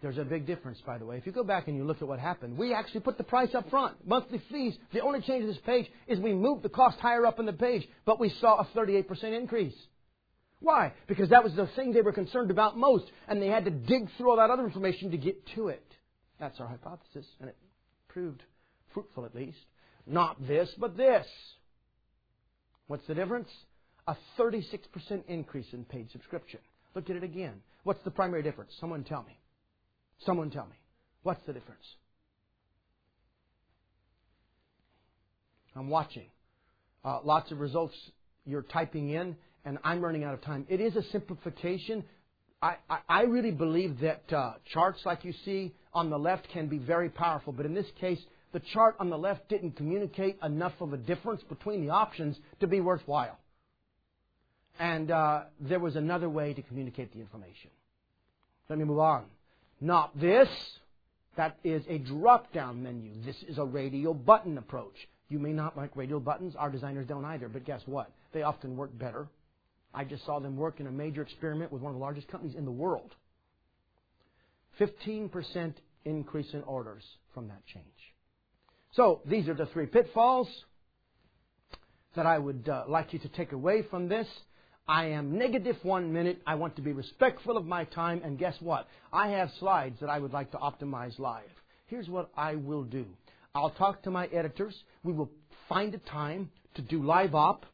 There's 0.00 0.18
a 0.18 0.24
big 0.24 0.46
difference, 0.46 0.78
by 0.86 0.98
the 0.98 1.04
way. 1.04 1.16
If 1.16 1.26
you 1.26 1.32
go 1.32 1.42
back 1.42 1.66
and 1.66 1.76
you 1.76 1.84
look 1.84 2.02
at 2.02 2.08
what 2.08 2.20
happened, 2.20 2.56
we 2.56 2.72
actually 2.72 3.00
put 3.00 3.18
the 3.18 3.24
price 3.24 3.54
up 3.54 3.68
front. 3.68 3.96
Monthly 4.06 4.40
fees. 4.50 4.76
The 4.92 5.00
only 5.00 5.20
change 5.22 5.42
in 5.42 5.48
this 5.48 5.58
page 5.66 5.86
is 6.06 6.20
we 6.20 6.34
moved 6.34 6.62
the 6.62 6.68
cost 6.68 6.98
higher 7.00 7.26
up 7.26 7.40
in 7.40 7.46
the 7.46 7.52
page, 7.52 7.86
but 8.04 8.20
we 8.20 8.28
saw 8.40 8.60
a 8.60 8.64
38% 8.76 9.24
increase. 9.36 9.74
Why? 10.60 10.92
Because 11.06 11.30
that 11.30 11.44
was 11.44 11.54
the 11.54 11.68
thing 11.76 11.92
they 11.92 12.02
were 12.02 12.12
concerned 12.12 12.50
about 12.50 12.76
most, 12.76 13.04
and 13.28 13.40
they 13.40 13.46
had 13.46 13.64
to 13.66 13.70
dig 13.70 14.08
through 14.16 14.30
all 14.30 14.36
that 14.36 14.50
other 14.50 14.64
information 14.64 15.10
to 15.12 15.16
get 15.16 15.46
to 15.54 15.68
it. 15.68 15.84
That's 16.40 16.58
our 16.60 16.66
hypothesis, 16.66 17.26
and 17.40 17.48
it 17.48 17.56
proved 18.08 18.42
fruitful 18.92 19.24
at 19.24 19.34
least. 19.34 19.58
Not 20.06 20.46
this, 20.46 20.70
but 20.78 20.96
this. 20.96 21.26
What's 22.86 23.06
the 23.06 23.14
difference? 23.14 23.48
A 24.06 24.16
36% 24.38 24.80
increase 25.28 25.66
in 25.72 25.84
paid 25.84 26.10
subscription. 26.10 26.60
Look 26.94 27.10
at 27.10 27.16
it 27.16 27.22
again. 27.22 27.60
What's 27.84 28.02
the 28.04 28.10
primary 28.10 28.42
difference? 28.42 28.72
Someone 28.80 29.04
tell 29.04 29.22
me. 29.22 29.38
Someone 30.24 30.50
tell 30.50 30.66
me. 30.66 30.76
What's 31.22 31.44
the 31.46 31.52
difference? 31.52 31.84
I'm 35.76 35.88
watching. 35.88 36.26
Uh, 37.04 37.20
lots 37.22 37.52
of 37.52 37.60
results 37.60 37.94
you're 38.44 38.62
typing 38.62 39.10
in 39.10 39.36
and 39.64 39.78
I'm 39.84 40.00
running 40.00 40.24
out 40.24 40.34
of 40.34 40.40
time. 40.42 40.66
It 40.68 40.80
is 40.80 40.96
a 40.96 41.02
simplification. 41.10 42.04
I, 42.62 42.76
I, 42.88 42.98
I 43.08 43.22
really 43.22 43.50
believe 43.50 44.00
that 44.00 44.32
uh, 44.32 44.54
charts 44.72 45.00
like 45.04 45.24
you 45.24 45.32
see 45.44 45.74
on 45.92 46.10
the 46.10 46.18
left 46.18 46.48
can 46.52 46.68
be 46.68 46.78
very 46.78 47.08
powerful, 47.08 47.52
but 47.52 47.66
in 47.66 47.74
this 47.74 47.86
case, 48.00 48.20
the 48.52 48.60
chart 48.72 48.96
on 48.98 49.10
the 49.10 49.18
left 49.18 49.48
didn't 49.48 49.72
communicate 49.72 50.38
enough 50.42 50.72
of 50.80 50.92
a 50.92 50.96
difference 50.96 51.42
between 51.48 51.84
the 51.84 51.90
options 51.90 52.36
to 52.60 52.66
be 52.66 52.80
worthwhile. 52.80 53.38
And 54.78 55.10
uh, 55.10 55.44
there 55.60 55.80
was 55.80 55.96
another 55.96 56.28
way 56.28 56.54
to 56.54 56.62
communicate 56.62 57.12
the 57.12 57.20
information. 57.20 57.70
Let 58.68 58.78
me 58.78 58.84
move 58.84 59.00
on. 59.00 59.24
Not 59.80 60.18
this. 60.18 60.48
That 61.36 61.56
is 61.62 61.82
a 61.88 61.98
drop 61.98 62.52
down 62.52 62.82
menu. 62.82 63.12
This 63.24 63.36
is 63.48 63.58
a 63.58 63.64
radial 63.64 64.14
button 64.14 64.58
approach. 64.58 64.94
You 65.28 65.38
may 65.38 65.52
not 65.52 65.76
like 65.76 65.94
radial 65.94 66.20
buttons. 66.20 66.54
Our 66.56 66.70
designers 66.70 67.06
don't 67.06 67.24
either, 67.24 67.48
but 67.48 67.64
guess 67.64 67.82
what? 67.86 68.10
They 68.32 68.42
often 68.42 68.76
work 68.76 68.96
better. 68.98 69.28
I 69.94 70.04
just 70.04 70.24
saw 70.24 70.38
them 70.38 70.56
work 70.56 70.80
in 70.80 70.86
a 70.86 70.90
major 70.90 71.22
experiment 71.22 71.72
with 71.72 71.82
one 71.82 71.90
of 71.90 71.96
the 71.96 72.02
largest 72.02 72.28
companies 72.28 72.56
in 72.56 72.64
the 72.64 72.70
world. 72.70 73.14
15% 74.80 75.74
increase 76.04 76.52
in 76.52 76.62
orders 76.62 77.04
from 77.34 77.48
that 77.48 77.64
change. 77.66 77.84
So 78.92 79.20
these 79.24 79.48
are 79.48 79.54
the 79.54 79.66
three 79.66 79.86
pitfalls 79.86 80.48
that 82.14 82.26
I 82.26 82.38
would 82.38 82.68
uh, 82.68 82.84
like 82.88 83.12
you 83.12 83.18
to 83.20 83.28
take 83.28 83.52
away 83.52 83.82
from 83.90 84.08
this. 84.08 84.26
I 84.86 85.06
am 85.06 85.36
negative 85.36 85.76
one 85.82 86.12
minute. 86.12 86.40
I 86.46 86.54
want 86.54 86.76
to 86.76 86.82
be 86.82 86.92
respectful 86.92 87.56
of 87.56 87.66
my 87.66 87.84
time. 87.84 88.22
And 88.24 88.38
guess 88.38 88.54
what? 88.60 88.88
I 89.12 89.28
have 89.28 89.50
slides 89.58 90.00
that 90.00 90.08
I 90.08 90.18
would 90.18 90.32
like 90.32 90.50
to 90.52 90.56
optimize 90.56 91.18
live. 91.18 91.50
Here's 91.86 92.08
what 92.08 92.30
I 92.36 92.54
will 92.54 92.84
do. 92.84 93.04
I'll 93.54 93.70
talk 93.70 94.02
to 94.04 94.10
my 94.10 94.26
editors. 94.26 94.74
We 95.02 95.12
will 95.12 95.30
find 95.68 95.94
a 95.94 95.98
time 95.98 96.50
to 96.74 96.82
do 96.82 97.02
live 97.02 97.34
op 97.34 97.66